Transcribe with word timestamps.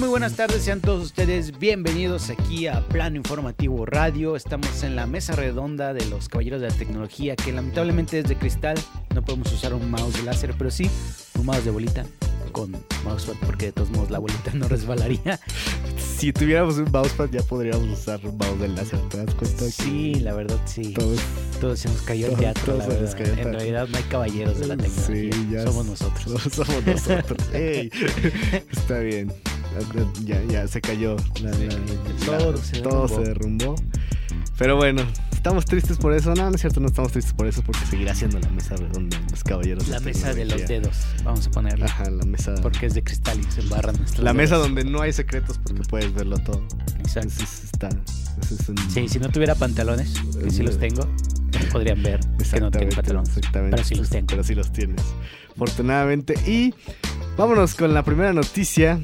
Muy 0.00 0.08
buenas 0.08 0.34
tardes, 0.34 0.62
sean 0.62 0.80
todos 0.80 1.04
ustedes 1.04 1.58
bienvenidos 1.58 2.30
aquí 2.30 2.66
a 2.66 2.80
Plano 2.88 3.16
Informativo 3.16 3.84
Radio. 3.84 4.34
Estamos 4.34 4.82
en 4.82 4.96
la 4.96 5.06
mesa 5.06 5.36
redonda 5.36 5.92
de 5.92 6.06
los 6.06 6.30
Caballeros 6.30 6.62
de 6.62 6.70
la 6.70 6.74
Tecnología, 6.74 7.36
que 7.36 7.52
lamentablemente 7.52 8.18
es 8.18 8.26
de 8.26 8.34
cristal. 8.36 8.78
No 9.14 9.22
podemos 9.22 9.52
usar 9.52 9.74
un 9.74 9.90
mouse 9.90 10.14
de 10.14 10.22
láser, 10.22 10.54
pero 10.56 10.70
sí 10.70 10.90
un 11.38 11.44
mouse 11.44 11.66
de 11.66 11.70
bolita 11.70 12.06
con 12.52 12.72
mousepad, 13.04 13.34
porque 13.44 13.66
de 13.66 13.72
todos 13.72 13.90
modos 13.90 14.10
la 14.10 14.18
bolita 14.18 14.52
no 14.54 14.68
resbalaría. 14.68 15.38
Si 16.20 16.34
tuviéramos 16.34 16.76
un 16.76 16.90
mousepad 16.92 17.30
ya 17.30 17.42
podríamos 17.42 17.98
usar 17.98 18.20
un 18.26 18.36
mouse 18.36 18.60
de 18.60 18.68
láser, 18.68 18.98
¿te 19.08 19.24
das 19.24 19.34
cuenta? 19.34 19.64
Sí, 19.70 20.16
la 20.16 20.34
verdad 20.34 20.58
sí. 20.66 20.92
Todos, 20.92 21.18
Todos 21.62 21.78
se 21.78 21.88
nos 21.88 22.02
cayó 22.02 22.26
el 22.26 22.36
teatro, 22.36 22.74
todos 22.74 22.78
la 22.80 22.86
verdad. 22.88 23.12
cayó 23.12 23.30
En 23.30 23.34
teatro. 23.36 23.52
realidad 23.52 23.88
no 23.88 23.96
hay 23.96 24.02
caballeros 24.04 24.58
de 24.58 24.66
la 24.66 24.76
tecnología. 24.76 25.32
Sí, 25.32 25.48
ya 25.50 25.62
Somos 25.64 25.86
nosotros. 25.86 26.42
somos 26.52 26.86
nosotros. 26.86 27.38
Ey, 27.54 27.90
está 28.70 28.98
bien. 28.98 29.32
Ya, 30.24 30.42
ya 30.44 30.68
se 30.68 30.80
cayó. 30.80 31.16
la- 31.42 31.52
Sí, 31.54 31.68
la- 31.68 32.26
todo 32.38 32.52
la- 32.52 32.58
se 32.58 32.80
todo 32.80 33.06
derrumbó. 33.06 33.16
se 33.16 33.28
derrumbó. 33.28 33.74
Pero 34.58 34.76
bueno, 34.76 35.02
estamos 35.32 35.64
tristes 35.64 35.96
por 35.96 36.12
eso. 36.12 36.34
No, 36.34 36.50
no 36.50 36.54
es 36.54 36.60
cierto, 36.60 36.80
no 36.80 36.88
estamos 36.88 37.12
tristes 37.12 37.32
por 37.32 37.46
eso 37.46 37.62
porque 37.62 37.84
seguirá 37.86 38.14
siendo 38.14 38.38
la 38.40 38.48
mesa 38.50 38.76
redonda 38.76 39.18
de 39.18 39.30
los 39.30 39.42
caballeros. 39.42 39.88
La 39.88 40.00
mesa 40.00 40.34
de 40.34 40.44
los 40.44 40.66
dedos, 40.68 40.96
vamos 41.24 41.46
a 41.46 41.50
ponerle. 41.50 41.86
Ajá, 41.86 42.10
la 42.10 42.24
mesa. 42.26 42.54
Porque 42.60 42.86
es 42.86 42.94
de 42.94 43.02
cristal 43.02 43.40
y 43.40 43.50
se 43.50 43.62
embarran 43.62 43.96
La 44.18 44.34
mesa 44.34 44.56
dedos. 44.56 44.68
donde 44.68 44.84
no 44.84 45.00
hay 45.00 45.12
secretos 45.14 45.58
porque 45.64 45.80
puedes 45.88 46.12
verlo 46.12 46.36
todo. 46.38 46.62
Exacto. 46.98 47.32
Está, 47.42 47.88
es 48.42 48.68
un- 48.68 48.76
Sí, 48.90 49.08
si 49.08 49.18
no 49.18 49.30
tuviera 49.30 49.54
pantalones, 49.54 50.14
que 50.42 50.50
sí 50.50 50.62
los 50.62 50.78
tengo, 50.78 51.08
podrían 51.72 52.02
ver 52.02 52.20
que 52.20 52.60
no 52.60 52.70
tengo 52.70 52.94
pantalones. 52.94 53.36
exactamente. 53.36 53.76
Pero 53.76 53.88
sí 53.88 53.94
los 53.94 54.10
tengo. 54.10 54.26
Pero 54.26 54.44
sí 54.44 54.54
los 54.54 54.72
tienes, 54.72 55.00
afortunadamente. 55.54 56.34
Y 56.46 56.74
vámonos 57.38 57.74
con 57.74 57.94
la 57.94 58.02
primera 58.04 58.34
noticia, 58.34 59.00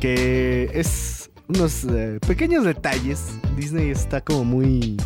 que 0.00 0.70
es 0.74 1.30
unos 1.48 1.84
eh, 1.84 2.18
pequeños 2.26 2.64
detalles. 2.64 3.24
Disney 3.56 3.90
está 3.90 4.20
como 4.20 4.44
muy 4.44 4.96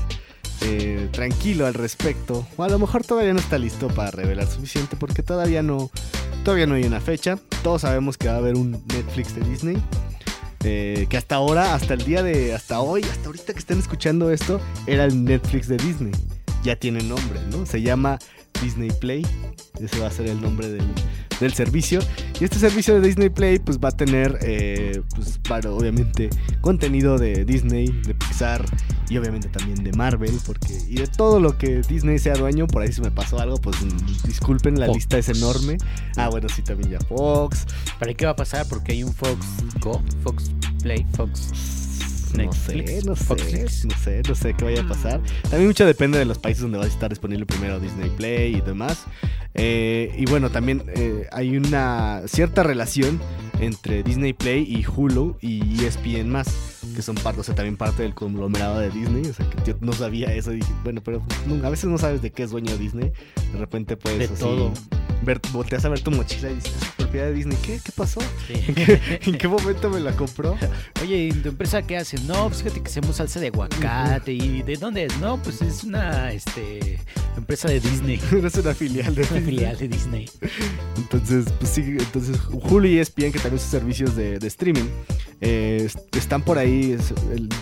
eh, 0.63 1.09
tranquilo 1.13 1.67
al 1.67 1.75
respecto. 1.75 2.47
O 2.57 2.63
a 2.65 2.69
lo 2.69 2.79
mejor 2.79 3.05
todavía 3.05 3.33
no 3.33 3.41
está 3.41 3.59
listo 3.59 3.89
para 3.89 4.11
revelar 4.11 4.47
suficiente 4.47 4.97
porque 4.97 5.23
todavía 5.23 5.63
no, 5.63 5.91
todavía 6.45 6.67
no 6.67 6.75
hay 6.75 6.85
una 6.85 7.01
fecha. 7.01 7.39
Todos 7.63 7.83
sabemos 7.83 8.17
que 8.17 8.29
va 8.29 8.35
a 8.35 8.39
haber 8.39 8.57
un 8.57 8.73
Netflix 8.73 9.35
de 9.35 9.43
Disney. 9.43 9.83
eh, 10.65 11.07
que 11.09 11.17
hasta 11.17 11.37
ahora, 11.37 11.75
hasta 11.75 11.95
el 11.95 12.05
día 12.05 12.23
de, 12.23 12.55
hasta 12.55 12.81
hoy, 12.81 13.03
hasta 13.03 13.27
ahorita 13.27 13.53
que 13.55 13.59
estén 13.59 13.79
escuchando 13.79 14.31
esto, 14.31 14.61
era 14.87 15.05
el 15.05 15.25
Netflix 15.25 15.69
de 15.69 15.79
Disney. 15.79 16.13
Ya 16.63 16.77
tiene 16.77 17.03
nombre, 17.03 17.41
¿no? 17.51 17.65
Se 17.65 17.81
llama 17.81 18.19
Disney 18.63 18.91
Play. 18.91 19.27
Ese 19.81 19.99
va 20.01 20.09
a 20.09 20.11
ser 20.11 20.27
el 20.27 20.41
nombre 20.43 20.69
del, 20.69 20.85
del 21.41 21.53
servicio. 21.55 22.01
Y 22.41 22.45
este 22.45 22.59
servicio 22.59 23.01
de 23.01 23.07
Disney 23.07 23.31
Play 23.31 23.59
pues 23.59 23.79
va 23.79 23.89
a 23.89 23.97
tener, 23.97 24.39
eh, 24.43 25.03
pues 25.15 25.39
para, 25.39 25.71
obviamente, 25.73 26.31
contenido 26.61 27.19
de 27.19 27.45
Disney, 27.45 27.89
de 27.89 28.15
Pixar 28.15 28.65
y 29.09 29.19
obviamente 29.19 29.49
también 29.49 29.83
de 29.83 29.93
Marvel. 29.93 30.39
porque 30.47 30.79
Y 30.89 30.97
de 30.97 31.07
todo 31.07 31.41
lo 31.41 31.59
que 31.59 31.83
Disney 31.83 32.19
sea 32.19 32.35
dueño, 32.35 32.67
por 32.67 32.83
ahí 32.83 32.93
si 32.93 33.01
me 33.01 33.11
pasó 33.11 33.41
algo, 33.41 33.57
pues 33.57 33.77
disculpen, 34.25 34.79
la 34.79 34.87
Fox. 34.87 34.97
lista 34.97 35.19
es 35.19 35.29
enorme. 35.29 35.79
Ah, 36.17 36.29
bueno, 36.29 36.49
sí, 36.49 36.63
también 36.63 36.91
ya 36.91 37.01
Fox. 37.01 37.67
¿Para 37.99 38.15
qué 38.15 38.25
va 38.25 38.33
a 38.33 38.37
pasar? 38.37 38.67
Porque 38.69 38.93
hay 38.93 39.03
un 39.03 39.13
Fox 39.13 39.47
Go, 39.81 40.01
Fox 40.23 40.51
Play, 40.83 41.05
Fox. 41.17 41.53
No 42.33 42.53
sé, 42.53 42.77
Netflix, 42.77 43.07
no 43.07 43.17
sé, 43.17 43.87
no 43.89 43.97
sé, 43.99 44.23
no 44.29 44.35
sé 44.37 44.55
qué 44.55 44.65
vaya 44.65 44.83
a 44.83 44.87
pasar. 44.87 45.21
También 45.43 45.67
mucho 45.67 45.85
depende 45.85 46.17
de 46.17 46.25
los 46.25 46.39
países 46.39 46.63
donde 46.63 46.79
va 46.79 46.85
a 46.85 46.87
estar 46.87 47.11
disponible 47.11 47.45
primero 47.45 47.81
Disney 47.81 48.09
Play 48.11 48.55
y 48.55 48.61
demás. 48.61 49.05
Eh, 49.55 50.15
y 50.17 50.27
bueno, 50.27 50.51
también 50.51 50.85
eh, 50.95 51.27
hay 51.33 51.57
una 51.57 52.23
cierta 52.27 52.63
relación 52.63 53.21
entre 53.61 54.03
Disney 54.03 54.33
Play 54.33 54.63
y 54.63 54.85
Hulu 54.87 55.37
y 55.41 55.85
ESPN 55.85 56.31
más, 56.31 56.81
que 56.95 57.03
son 57.03 57.15
parte, 57.17 57.41
o 57.41 57.45
sea, 57.45 57.55
también 57.55 57.77
parte 57.77 58.03
del 58.03 58.15
conglomerado 58.15 58.79
de 58.79 58.91
Disney. 58.91 59.27
O 59.27 59.35
sea, 59.35 59.49
que 59.51 59.59
yo 59.71 59.77
no 59.81 59.93
sabía 59.93 60.33
eso. 60.35 60.51
Dije, 60.51 60.73
bueno, 60.83 61.03
pero 61.03 61.23
no, 61.47 61.67
a 61.67 61.71
veces 61.71 61.87
no 61.87 61.99
sabes 61.99 62.23
de 62.23 62.31
qué 62.31 62.45
es 62.45 62.51
dueño 62.51 62.77
Disney. 62.77 63.13
De 63.53 63.59
repente 63.59 63.97
puedes 63.97 64.19
De 64.19 64.25
así, 64.27 64.35
todo. 64.43 64.73
Ver, 65.23 65.41
volteas 65.53 65.85
a 65.85 65.89
ver 65.91 66.01
tu 66.01 66.11
mochila 66.11 66.51
y 66.51 66.55
dices, 66.55 66.75
"Ah, 66.83 67.00
propiedad 67.11 67.27
de 67.27 67.35
Disney. 67.35 67.59
¿Qué? 67.63 67.81
¿Qué 67.85 67.91
pasó? 67.93 68.21
¿En 68.49 68.75
qué, 68.75 69.01
en 69.27 69.37
qué 69.37 69.49
momento 69.49 69.91
me 69.91 69.99
la 69.99 70.13
compró? 70.13 70.57
Oye, 71.03 71.17
¿y 71.29 71.33
tu 71.33 71.49
empresa 71.49 71.83
qué 71.83 71.97
hace? 71.97 72.19
No, 72.21 72.47
pues 72.49 72.63
fíjate 72.63 72.83
que 72.83 72.89
hacemos 72.89 73.17
salsa 73.17 73.41
de 73.41 73.49
aguacate. 73.49 74.33
¿Y 74.33 74.63
de 74.63 74.77
dónde 74.77 75.07
es? 75.07 75.19
No, 75.19 75.43
pues 75.43 75.61
es 75.61 75.83
una 75.83 76.31
este, 76.33 77.01
empresa 77.37 77.69
de 77.69 77.81
Disney. 77.81 78.21
Eres 78.33 78.55
una 78.55 78.75
filial 78.75 79.13
de 79.15 79.23
Una 79.23 79.31
Disney. 79.33 79.43
filial 79.45 79.77
de 79.79 79.89
Disney. 79.89 80.31
Entonces, 80.97 81.47
pues 81.59 81.71
sí, 81.73 81.83
entonces 81.99 82.37
Hulu 82.53 82.87
y 82.87 82.99
ESPN, 83.01 83.33
que 83.33 83.41
también 83.41 83.59
son 83.59 83.71
servicios 83.71 84.15
de, 84.15 84.39
de 84.39 84.47
streaming, 84.47 84.85
eh, 85.41 85.83
est- 85.87 86.15
están 86.17 86.43
por 86.43 86.59
ahí, 86.59 86.93
es- 86.93 87.13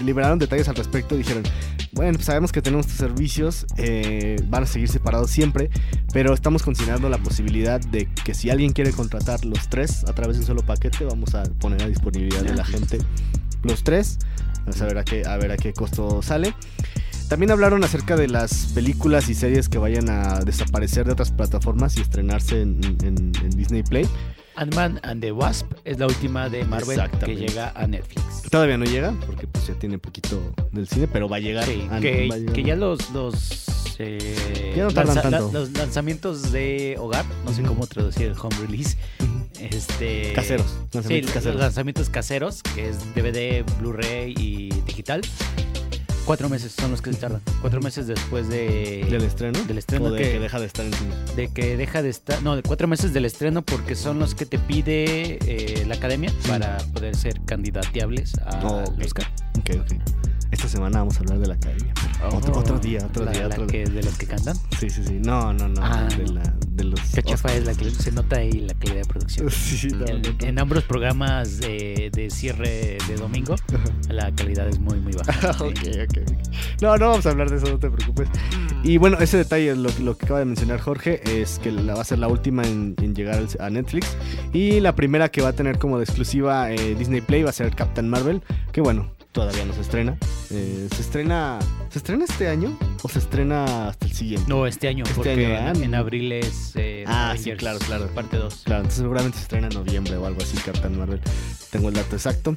liberaron 0.05 0.39
detalles 0.39 0.69
al 0.69 0.77
respecto, 0.77 1.17
dijeron, 1.17 1.43
bueno, 1.93 2.13
pues 2.15 2.27
sabemos 2.27 2.53
que 2.53 2.61
tenemos 2.61 2.87
estos 2.87 2.99
servicios, 2.99 3.67
eh, 3.79 4.37
van 4.49 4.65
a 4.65 4.67
seguir 4.67 4.89
separados 4.89 5.31
siempre, 5.31 5.71
pero 6.13 6.35
estamos 6.35 6.63
considerando 6.63 7.09
la 7.09 7.19
posibilidad 7.19 7.81
de 7.81 8.07
que 8.25 8.35
si 8.35 8.51
alguien 8.51 8.73
quiere 8.73 8.93
contratar 8.93 9.38
los 9.45 9.69
tres 9.69 10.05
a 10.05 10.13
través 10.15 10.37
de 10.37 10.41
un 10.43 10.47
solo 10.47 10.63
paquete, 10.63 11.05
vamos 11.05 11.35
a 11.35 11.43
poner 11.45 11.83
a 11.83 11.89
disponibilidad 11.89 12.43
de 12.43 12.55
la 12.55 12.65
gente 12.65 12.99
los 13.63 13.83
tres, 13.85 14.19
a 14.67 14.73
saber 14.73 14.99
a 14.99 15.05
qué, 15.05 15.25
a 15.27 15.37
ver 15.37 15.51
a 15.53 15.57
qué 15.57 15.73
costo 15.73 16.23
sale. 16.23 16.55
También 17.29 17.51
hablaron 17.51 17.85
acerca 17.85 18.17
de 18.17 18.27
las 18.29 18.67
películas 18.75 19.29
y 19.29 19.35
series 19.35 19.69
que 19.69 19.77
vayan 19.79 20.09
a 20.09 20.41
desaparecer 20.41 21.05
de 21.07 21.13
otras 21.13 21.31
plataformas 21.31 21.97
y 21.99 22.01
estrenarse 22.01 22.63
en, 22.63 22.81
en- 23.03 23.33
en 23.43 23.51
Disney 23.51 23.83
Play. 23.83 24.09
Ant-Man 24.57 24.99
and 25.05 25.21
the 25.21 25.31
Wasp 25.31 25.67
es 25.85 25.99
la 25.99 26.07
última 26.07 26.49
de 26.49 26.65
Marvel 26.65 26.99
que 27.25 27.37
llega 27.37 27.71
a 27.77 27.87
Netflix. 27.87 28.43
Todavía 28.51 28.77
no 28.79 28.87
llega, 28.87 29.15
porque 29.27 29.47
pues 29.47 29.67
ya 29.69 29.75
tiene 29.75 29.99
poquito 29.99 30.41
del 30.73 30.89
cine, 30.89 31.07
pero 31.07 31.29
va 31.29 31.37
a 31.37 31.41
llegar. 31.41 31.65
Sí, 31.65 31.87
que, 32.01 32.29
va 32.29 32.35
a 32.35 32.39
llegar. 32.39 32.55
que 32.55 32.63
ya 32.65 32.75
los, 32.75 33.11
los, 33.13 33.95
eh, 34.01 34.73
Ya 34.77 34.85
no 34.85 34.91
lanza- 34.91 35.23
tanto. 35.23 35.31
la- 35.53 35.59
los 35.61 35.71
lanzamientos 35.73 36.51
de 36.51 36.97
hogar, 36.99 37.25
no 37.45 37.53
sé 37.53 37.61
Ujú. 37.61 37.69
cómo 37.75 37.87
traducir 37.87 38.27
el 38.29 38.33
home 38.37 38.57
release, 38.63 38.97
Ujú. 39.21 39.28
Este 39.61 40.33
Caseros, 40.35 40.67
lanzamientos 40.93 41.33
caseros. 41.33 41.61
lanzamientos 41.61 42.11
caseros, 42.11 42.63
que 42.63 42.89
es 42.89 42.99
DVD, 43.15 43.65
Blu-ray 43.81 44.35
y 44.39 44.69
digital. 44.87 45.21
Cuatro 46.25 46.51
meses 46.51 46.73
son 46.79 46.91
los 46.91 47.01
que 47.01 47.11
se 47.11 47.19
tardan. 47.19 47.41
Cuatro 47.63 47.81
meses 47.81 48.07
después 48.07 48.49
de, 48.49 49.07
¿Del 49.11 49.23
estreno? 49.25 49.59
del 49.65 49.79
estreno 49.79 50.07
O 50.07 50.11
de 50.11 50.23
que- 50.23 50.33
que... 50.33 50.39
deja 50.41 50.61
de 50.61 50.67
estar 50.67 50.85
en 50.85 50.93
cine. 50.93 51.15
de 51.37 51.49
que 51.49 51.77
deja 51.79 52.03
de 52.03 52.11
estar. 52.11 52.43
No, 52.43 52.55
de 52.55 52.63
cuatro 52.63 52.87
meses 52.87 53.15
del 53.15 53.25
estreno, 53.25 53.63
porque 53.63 53.95
son 53.95 54.19
los 54.19 54.35
que 54.35 54.45
te 54.45 54.59
pide 54.59 55.39
eh, 55.47 55.85
la 55.87 55.95
academia 55.95 56.31
para 56.47 56.77
poder 56.93 57.17
ser 57.17 57.41
candidateables 57.47 58.35
a 58.45 58.61
Oh, 58.63 58.83
ok. 58.91 59.05
Oscar. 59.07 59.27
Ok, 59.59 59.71
ok. 59.81 60.18
Esta 60.51 60.67
semana 60.69 60.99
vamos 61.01 61.17
a 61.17 61.21
hablar 61.21 61.39
de 61.39 61.47
la 61.47 61.55
academia. 61.55 61.93
Otro, 62.33 62.55
Oh, 62.55 62.59
otro 62.61 62.79
día, 62.79 63.01
otro 63.05 63.25
la- 63.25 63.33
día, 63.33 63.43
la 63.49 63.55
otro 63.55 63.67
que, 63.67 63.85
de 63.85 64.03
los 64.03 64.17
que 64.17 64.27
cantan. 64.27 64.57
Sí, 64.81 64.89
sí, 64.91 65.03
sí. 65.05 65.19
No, 65.23 65.53
no, 65.53 65.69
no. 65.69 65.81
Ah, 65.85 66.09
de, 66.17 66.27
la, 66.33 66.43
de 66.69 66.85
los. 66.85 67.01
Qué 67.15 67.23
chafa 67.23 67.55
es 67.55 67.65
la 67.67 67.75
que 67.75 67.91
se 67.91 68.11
nota 68.13 68.37
ahí 68.39 68.53
la 68.53 68.75
calidad 68.75 69.03
de 69.03 69.09
producción. 69.09 69.51
Sí, 69.79 69.89
no, 69.89 70.07
en, 70.07 70.23
no, 70.23 70.29
no. 70.33 70.47
en 70.47 70.59
ambos 70.59 70.83
programas 70.85 71.59
de, 71.59 72.11
de 72.13 72.31
cierre 72.31 72.99
de 73.07 73.17
domingo, 73.17 73.55
la 74.09 74.35
calidad 74.35 74.67
es 74.69 74.79
muy, 74.81 74.99
muy 75.01 75.13
baja. 75.13 75.51
ok, 75.63 75.79
ok. 76.09 76.19
No, 76.81 76.97
no 76.97 77.11
vamos 77.11 77.27
a 77.27 77.31
hablar 77.31 77.51
de 77.51 77.57
eso, 77.59 77.67
no 77.67 77.79
te 77.79 77.91
preocupes. 77.91 78.29
Y 78.83 78.97
bueno, 78.97 79.19
ese 79.19 79.37
detalle, 79.37 79.77
lo, 79.77 79.91
lo 80.01 80.17
que 80.17 80.25
acaba 80.27 80.39
de 80.41 80.47
mencionar 80.47 80.81
Jorge, 80.81 81.21
es 81.43 81.59
que 81.59 81.71
la, 81.71 81.95
va 81.95 82.01
a 82.01 82.05
ser 82.05 82.19
la 82.21 82.29
última 82.29 82.63
en, 82.65 82.95
en 83.03 83.15
llegar 83.15 83.45
a 83.61 83.71
Netflix. 83.71 84.17
Y 84.53 84.81
la 84.81 84.95
primera 84.97 85.29
que 85.29 85.43
va 85.43 85.51
a 85.51 85.53
tener 85.53 85.79
como 85.79 85.99
de 85.99 86.05
exclusiva 86.05 86.73
eh, 86.73 86.95
Disney 86.99 87.21
Play 87.21 87.43
va 87.43 87.51
a 87.51 87.53
ser 87.53 87.75
Captain 87.75 88.09
Marvel, 88.09 88.43
que 88.73 88.81
bueno, 88.81 89.13
todavía 89.33 89.65
no 89.67 89.75
se 89.75 89.83
estrena. 89.83 90.17
Eh, 90.51 90.89
se 90.95 91.03
estrena. 91.03 91.59
¿Se 91.91 91.99
estrena 91.99 92.25
este 92.25 92.49
año? 92.49 92.77
¿O 93.03 93.09
se 93.09 93.19
estrena 93.19 93.89
hasta 93.89 94.07
el 94.07 94.13
siguiente? 94.13 94.49
No, 94.49 94.67
este 94.67 94.89
año, 94.89 95.05
Este 95.05 95.15
porque 95.15 95.57
año, 95.57 95.83
en, 95.85 95.95
abril 95.95 96.33
es 96.33 96.73
eh, 96.77 97.05
Ah, 97.07 97.35
sí, 97.37 97.51
Avengers, 97.51 97.59
claro, 97.59 97.79
claro. 97.81 98.07
parte 98.15 98.37
2. 98.37 98.63
Claro, 98.65 98.81
entonces 98.81 99.01
seguramente 99.03 99.37
se 99.37 99.43
estrena 99.43 99.69
en 99.69 99.75
noviembre 99.75 100.17
o 100.17 100.27
algo 100.27 100.41
así, 100.43 100.57
Captain 100.59 100.99
Marvel. 100.99 101.21
Tengo 101.71 101.89
el 101.89 101.95
dato 101.95 102.17
exacto. 102.17 102.57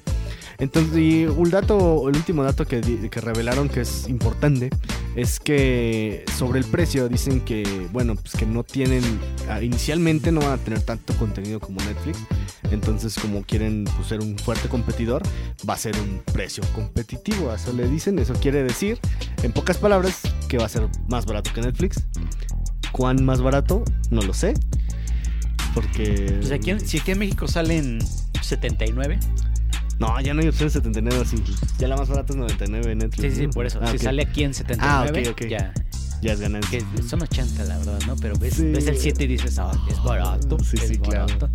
Entonces, 0.58 0.98
y 0.98 1.26
un 1.26 1.50
dato, 1.50 2.08
el 2.10 2.16
último 2.16 2.44
dato 2.44 2.66
que, 2.66 2.82
que 3.10 3.22
revelaron 3.22 3.68
que 3.68 3.82
es 3.82 4.08
importante 4.08 4.70
es 5.16 5.40
que 5.40 6.24
sobre 6.38 6.60
el 6.60 6.66
precio 6.66 7.10
dicen 7.10 7.42
que, 7.42 7.88
bueno, 7.92 8.16
pues 8.16 8.34
que 8.36 8.46
no 8.46 8.64
tienen, 8.64 9.04
ah, 9.50 9.62
inicialmente 9.62 10.32
no 10.32 10.42
van 10.42 10.52
a 10.52 10.58
tener 10.58 10.82
tanto 10.82 11.14
contenido 11.16 11.60
como 11.60 11.82
Netflix. 11.82 12.20
Entonces, 12.72 13.16
como 13.20 13.44
quieren 13.44 13.86
pues, 13.96 14.08
ser 14.08 14.22
un 14.22 14.38
fuerte 14.38 14.70
competidor, 14.70 15.22
va 15.70 15.74
a 15.74 15.78
ser 15.78 15.98
un 16.00 16.22
precio 16.34 16.64
competitivo. 16.74 17.54
Eso 17.54 17.74
le 17.74 17.88
dicen. 17.88 18.18
Eso 18.20 18.34
quiere 18.34 18.64
decir, 18.64 19.00
en 19.44 19.52
pocas 19.52 19.78
palabras, 19.78 20.22
que 20.48 20.58
va 20.58 20.66
a 20.66 20.70
ser 20.70 20.88
más 21.10 21.26
barato 21.26 21.52
que 21.54 21.62
Netflix. 21.62 22.06
¿Cuán 22.94 23.24
más 23.26 23.42
barato? 23.42 23.84
No 24.10 24.22
lo 24.22 24.34
sé. 24.34 24.54
Porque. 25.74 26.38
Pues 26.40 26.84
si 26.90 27.00
aquí 27.00 27.12
en 27.12 27.20
México 27.20 27.48
salen 27.48 28.00
79, 28.42 29.20
No, 30.02 30.20
ya 30.20 30.34
no 30.34 30.42
hay 30.42 30.48
opción 30.48 30.68
de 30.68 30.74
79 30.74 31.22
así. 31.22 31.38
Ya 31.78 31.88
la 31.88 31.96
más 31.96 32.10
barata 32.10 32.34
es 32.34 32.38
99 32.38 32.92
en 32.92 32.98
Netflix. 32.98 33.36
sí, 33.36 33.42
sí, 33.42 33.48
por 33.48 33.66
eso. 33.68 33.80
Ah, 33.82 33.88
si 33.92 34.00
sale 34.00 34.24
aquí 34.24 34.44
en 34.44 34.54
79, 34.54 35.22
Ah, 35.28 35.30
ok, 35.32 35.40
ok. 35.44 35.48
ya. 35.48 35.74
Ya 36.24 36.34
es 36.34 36.40
ganancia. 36.40 36.80
Que 36.96 37.04
son 37.04 37.22
80, 37.22 37.64
la 37.66 37.78
verdad, 37.78 38.00
¿no? 38.08 38.16
Pero 38.16 38.36
ves, 38.38 38.56
Sí. 38.56 38.66
ves 38.72 38.88
el 38.88 38.98
7 38.98 39.24
y 39.24 39.28
dices, 39.28 39.58
ah, 39.60 39.72
es 39.90 40.02
barato. 40.04 40.58
Sí, 40.64 40.78
es 40.78 40.88
sí, 40.88 40.98
claro. 40.98 41.26
barato. 41.28 41.50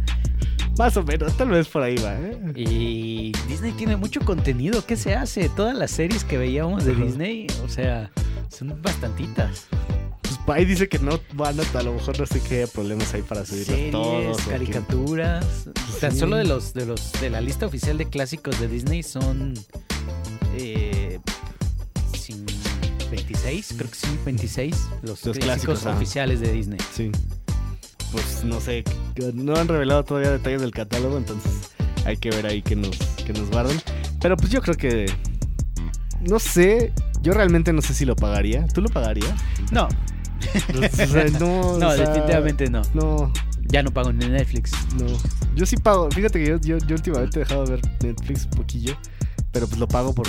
Más 0.78 0.96
o 0.96 1.02
menos, 1.02 1.37
tal 1.37 1.48
vez 1.48 1.66
por 1.69 1.82
ahí 1.82 1.96
va, 1.96 2.14
¿eh? 2.20 2.38
Y 2.54 3.32
Disney 3.48 3.72
tiene 3.72 3.96
mucho 3.96 4.20
contenido. 4.20 4.84
¿Qué 4.87 4.96
se 4.96 5.14
hace? 5.14 5.48
Todas 5.48 5.76
las 5.76 5.90
series 5.90 6.22
que 6.25 6.37
veíamos 6.38 6.84
de. 6.84 6.94
Disney, 6.94 7.46
o 7.64 7.69
sea, 7.69 8.10
son 8.48 8.81
bastantitas. 8.82 9.66
Ahí 10.48 10.64
dice 10.64 10.88
que 10.88 10.98
no 11.00 11.19
van 11.34 11.56
a, 11.60 11.78
a 11.78 11.82
lo 11.82 11.94
mejor 11.94 12.19
no 12.20 12.26
sé 12.26 12.40
qué 12.40 12.66
problemas 12.72 13.12
hay 13.14 13.22
para 13.22 13.44
subirlos 13.44 13.66
Series, 13.66 13.90
todos. 13.93 14.40
caricaturas. 14.43 15.44
Tan 16.00 16.12
Sí. 16.12 16.19
solo 16.20 16.37
de 16.37 16.44
los, 16.44 16.72
de 16.72 16.87
los 16.87 17.12
de 17.20 17.31
la 17.31 17.40
lista 17.40 17.66
oficial 17.66 17.98
de 17.98 18.06
clásicos 18.08 18.58
de 18.60 18.69
Disney 18.69 19.02
son 19.02 19.54
eh, 20.54 21.19
cin- 22.12 22.46
26, 23.10 23.75
creo 23.76 23.90
que 23.90 23.96
sí, 23.96 24.08
26 24.25 24.76
los, 25.02 25.25
Los 25.25 25.38
clásicos, 25.38 25.84
oficiales 25.87 26.40
de 26.40 26.52
Disney. 26.52 26.78
Sí. 26.94 27.10
Pues 28.12 28.44
no 28.44 28.60
sé, 28.60 28.84
no 29.34 29.56
han 29.56 29.66
revelado 29.69 30.04
todavía 30.04 30.31
detalles 30.31 30.60
del 30.60 30.70
catálogo, 30.70 31.16
entonces 31.19 31.52
hay 32.04 32.16
que 32.16 32.31
ver 32.31 32.46
ahí 32.46 32.62
que 32.62 32.76
nos, 32.76 32.96
que 33.26 33.32
nos 33.32 33.50
guardan. 33.50 33.81
Pero 34.20 34.37
pues 34.37 34.50
yo 34.50 34.60
creo 34.62 34.76
que... 34.76 35.06
No 36.20 36.38
sé, 36.38 36.93
yo 37.20 37.32
realmente 37.34 37.72
no 37.72 37.82
sé 37.82 37.94
si 37.94 38.04
lo 38.04 38.16
pagaría. 38.16 38.66
¿Tú 38.69 38.81
lo 38.81 38.88
pagarías? 38.88 39.34
No, 39.70 39.88
o 40.56 41.06
sea, 41.06 41.25
no, 41.38 41.38
no, 41.79 41.88
o 41.88 41.93
sea, 41.93 42.06
definitivamente 42.08 42.70
no. 42.70 42.82
No, 42.94 43.32
Ya 43.69 43.82
no 43.82 43.91
pago 43.91 44.12
ni 44.12 44.26
Netflix. 44.26 44.73
no. 44.99 45.06
Yo 45.55 45.64
sí 45.67 45.76
pago. 45.76 46.11
Fíjate 46.11 46.38
que 46.38 46.50
yo, 46.50 46.56
yo, 46.61 46.79
yo 46.87 46.97
últimamente 46.97 47.41
he 47.41 47.44
dejado 47.44 47.64
de 47.64 47.70
ver 47.73 47.81
Netflix 48.03 48.44
un 48.44 48.50
poquillo. 48.50 48.97
Pero 49.53 49.67
pues 49.69 49.81
lo 49.81 49.88
pago 49.88 50.14
por 50.14 50.26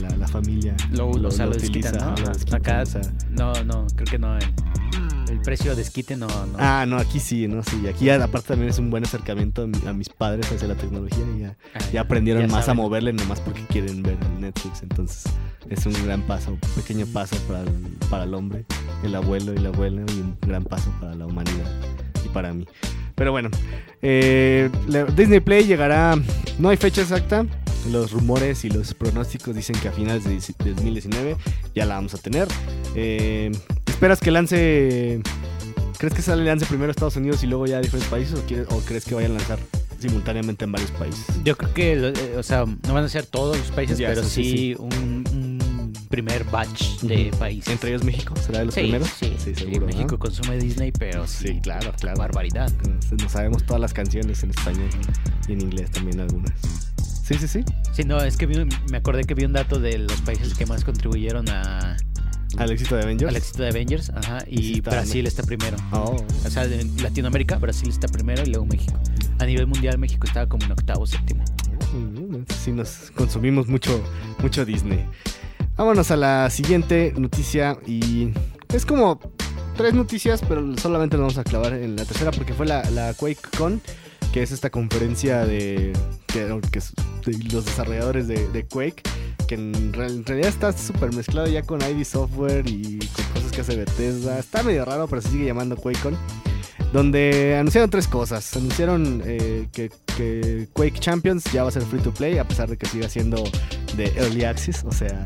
la, 0.00 0.08
la 0.16 0.26
familia. 0.26 0.74
Lo, 0.92 1.10
o 1.10 1.30
sea, 1.30 1.44
lo 1.44 1.52
desquitan, 1.52 1.92
¿no? 1.94 2.06
lo 2.06 2.12
Ajá. 2.12 2.32
desquitan, 2.32 2.60
Acá, 2.60 2.82
o 2.82 2.86
sea. 2.86 3.02
no, 3.28 3.52
no, 3.64 3.86
creo 3.94 4.06
que 4.06 4.18
no. 4.18 4.38
Precio 5.42 5.70
de 5.70 5.76
desquite 5.76 6.16
no, 6.16 6.26
no. 6.26 6.56
Ah, 6.58 6.84
no, 6.86 6.96
aquí 6.98 7.20
sí, 7.20 7.48
¿no? 7.48 7.62
Sí, 7.62 7.86
aquí 7.88 8.08
aparte 8.10 8.48
también 8.48 8.70
es 8.70 8.78
un 8.78 8.90
buen 8.90 9.04
acercamiento 9.04 9.62
a, 9.62 9.66
mi- 9.66 9.86
a 9.86 9.92
mis 9.92 10.08
padres 10.08 10.50
hacia 10.50 10.68
la 10.68 10.74
tecnología 10.74 11.24
y 11.36 11.40
ya, 11.40 11.56
Ah, 11.74 11.78
ya 11.92 12.00
aprendieron 12.02 12.42
ya 12.42 12.48
más 12.48 12.66
saben. 12.66 12.80
a 12.80 12.82
moverle 12.82 13.12
nomás 13.12 13.40
porque 13.40 13.62
quieren 13.66 14.02
ver 14.02 14.16
el 14.34 14.40
Netflix. 14.40 14.82
Entonces 14.82 15.24
es 15.68 15.84
un 15.86 15.92
gran 16.04 16.22
paso, 16.22 16.52
un 16.52 16.60
pequeño 16.76 17.06
paso 17.06 17.36
para 17.48 17.62
el, 17.62 17.70
para 18.10 18.24
el 18.24 18.34
hombre, 18.34 18.64
el 19.02 19.14
abuelo 19.14 19.52
y 19.54 19.58
la 19.58 19.68
abuela 19.68 20.02
y 20.08 20.20
un 20.20 20.36
gran 20.40 20.64
paso 20.64 20.92
para 21.00 21.14
la 21.14 21.26
humanidad 21.26 21.70
y 22.24 22.28
para 22.28 22.52
mí. 22.52 22.66
Pero 23.14 23.30
bueno, 23.30 23.50
eh, 24.00 24.70
Disney 25.16 25.40
Play 25.40 25.64
llegará, 25.66 26.16
no 26.58 26.68
hay 26.70 26.76
fecha 26.76 27.02
exacta, 27.02 27.44
los 27.90 28.12
rumores 28.12 28.64
y 28.64 28.70
los 28.70 28.94
pronósticos 28.94 29.54
dicen 29.54 29.76
que 29.80 29.88
a 29.88 29.92
finales 29.92 30.24
de 30.24 30.34
2019 30.72 31.36
ya 31.74 31.84
la 31.84 31.96
vamos 31.96 32.14
a 32.14 32.18
tener. 32.18 32.48
Eh, 32.94 33.52
¿Esperas 33.92 34.20
que 34.20 34.30
lance, 34.32 35.20
crees 35.98 36.14
que 36.14 36.22
sale 36.22 36.44
lance 36.44 36.66
primero 36.66 36.88
a 36.88 36.92
Estados 36.92 37.14
Unidos 37.16 37.44
y 37.44 37.46
luego 37.46 37.66
ya 37.66 37.76
a 37.76 37.80
diferentes 37.80 38.10
países 38.10 38.34
o, 38.34 38.42
quieres- 38.46 38.66
o 38.70 38.78
crees 38.80 39.04
que 39.04 39.14
vayan 39.14 39.32
a 39.32 39.34
lanzar 39.34 39.58
simultáneamente 40.00 40.64
en 40.64 40.72
varios 40.72 40.90
países? 40.92 41.24
Yo 41.44 41.56
creo 41.56 41.72
que, 41.74 41.92
eh, 42.08 42.36
o 42.36 42.42
sea, 42.42 42.64
no 42.64 42.94
van 42.94 43.04
a 43.04 43.08
ser 43.08 43.26
todos 43.26 43.56
los 43.58 43.70
países, 43.70 43.98
Ya, 43.98 44.08
pero 44.08 44.24
sí, 44.24 44.28
sí, 44.28 44.42
sí, 44.44 44.56
sí. 44.56 44.74
Un, 44.78 45.24
un 45.32 45.92
primer 46.08 46.42
batch 46.44 47.00
de 47.02 47.28
Ujú. 47.28 47.38
países. 47.38 47.68
¿Entre 47.68 47.90
ellos 47.90 48.02
México? 48.02 48.34
¿Será 48.44 48.60
de 48.60 48.64
los 48.66 48.74
sí, 48.74 48.80
primeros? 48.80 49.08
Sí, 49.08 49.32
sí, 49.38 49.54
sí, 49.54 49.54
seguro. 49.54 49.80
¿no? 49.82 49.86
México 49.86 50.18
consume 50.18 50.58
Disney, 50.58 50.90
pero 50.90 51.26
sí, 51.28 51.48
Sí, 51.48 51.60
claro, 51.60 51.92
claro. 52.00 52.18
barbaridad. 52.18 52.72
Nos, 52.88 53.12
nos 53.22 53.30
sabemos 53.30 53.64
todas 53.64 53.80
las 53.80 53.92
canciones 53.92 54.42
en 54.42 54.50
español 54.50 54.88
y 55.46 55.52
en 55.52 55.60
inglés 55.60 55.90
también 55.92 56.18
algunas. 56.18 56.52
Sí, 57.24 57.34
sí, 57.38 57.46
sí. 57.46 57.64
Sí, 57.92 58.02
no, 58.04 58.20
es 58.22 58.36
que 58.36 58.46
vi 58.46 58.56
me 58.90 58.96
acordé 58.96 59.22
que 59.24 59.34
vi 59.34 59.44
un 59.44 59.52
dato 59.52 59.78
de 59.78 59.98
los 59.98 60.20
países 60.22 60.54
que 60.54 60.66
más 60.66 60.82
contribuyeron 60.84 61.48
a, 61.50 61.96
Al 62.58 62.70
éxito 62.70 62.96
de 62.96 63.02
Avengers. 63.02 63.28
al 63.30 63.36
éxito 63.36 63.62
de 63.62 63.68
Avengers, 63.68 64.10
ajá, 64.10 64.38
Y 64.46 64.80
Brasil 64.80 65.26
está 65.26 65.42
primero. 65.42 65.76
Oh. 65.92 66.16
O 66.44 66.50
sea, 66.50 66.64
en 66.64 67.02
Latinoamérica, 67.02 67.56
Brasil 67.56 67.88
está 67.88 68.08
primero 68.08 68.42
y 68.42 68.46
luego 68.46 68.66
México. 68.66 68.98
A 69.38 69.46
nivel 69.46 69.66
mundial, 69.66 69.98
México 69.98 70.26
estaba 70.26 70.48
como 70.48 70.64
en 70.64 70.72
octavo, 70.72 71.06
séptimo. 71.06 71.44
Sí, 72.62 72.72
nos 72.72 73.10
consumimos 73.14 73.66
mucho, 73.68 74.02
mucho 74.38 74.64
Disney. 74.64 75.04
Vámonos 75.76 76.10
a 76.10 76.16
la 76.16 76.50
siguiente 76.50 77.12
noticia 77.16 77.78
y 77.86 78.30
es 78.72 78.86
como 78.86 79.18
tres 79.76 79.94
noticias, 79.94 80.42
pero 80.46 80.76
solamente 80.78 81.16
nos 81.16 81.34
vamos 81.34 81.38
a 81.38 81.44
clavar 81.44 81.74
en 81.74 81.96
la 81.96 82.04
tercera 82.04 82.30
porque 82.30 82.52
fue 82.52 82.66
la, 82.66 82.88
la 82.90 83.14
QuakeCon, 83.14 83.80
que 84.32 84.42
es 84.42 84.52
esta 84.52 84.70
conferencia 84.70 85.44
de, 85.44 85.92
que, 86.26 86.60
que 86.70 86.78
es 86.78 86.92
de 87.26 87.52
los 87.52 87.64
desarrolladores 87.64 88.28
de, 88.28 88.48
de 88.48 88.64
Quake, 88.64 89.02
que 89.52 89.60
en, 89.60 89.92
real- 89.92 90.12
en 90.16 90.24
realidad 90.24 90.48
está 90.48 90.72
súper 90.72 91.12
mezclado 91.12 91.46
ya 91.46 91.62
con 91.62 91.80
ID 91.82 92.04
Software 92.04 92.66
y 92.68 92.98
con 93.14 93.24
cosas 93.34 93.52
que 93.52 93.60
hace 93.60 93.76
Bethesda. 93.76 94.38
Está 94.38 94.62
medio 94.62 94.84
raro, 94.84 95.06
pero 95.08 95.20
se 95.20 95.28
sigue 95.28 95.44
llamando 95.46 95.76
QuakeCon. 95.76 96.16
Donde 96.92 97.56
anunciaron 97.58 97.90
tres 97.90 98.06
cosas. 98.08 98.54
Anunciaron 98.56 99.22
eh, 99.24 99.68
que, 99.72 99.90
Quake 100.72 100.98
Champions 101.00 101.44
ya 101.52 101.62
va 101.62 101.68
a 101.70 101.72
ser 101.72 101.82
free 101.82 102.00
to 102.00 102.12
play, 102.12 102.38
a 102.38 102.46
pesar 102.46 102.68
de 102.68 102.76
que 102.76 102.86
siga 102.86 103.08
siendo 103.08 103.42
de 103.96 104.06
Early 104.16 104.44
Access. 104.44 104.84
O 104.84 104.92
sea, 104.92 105.24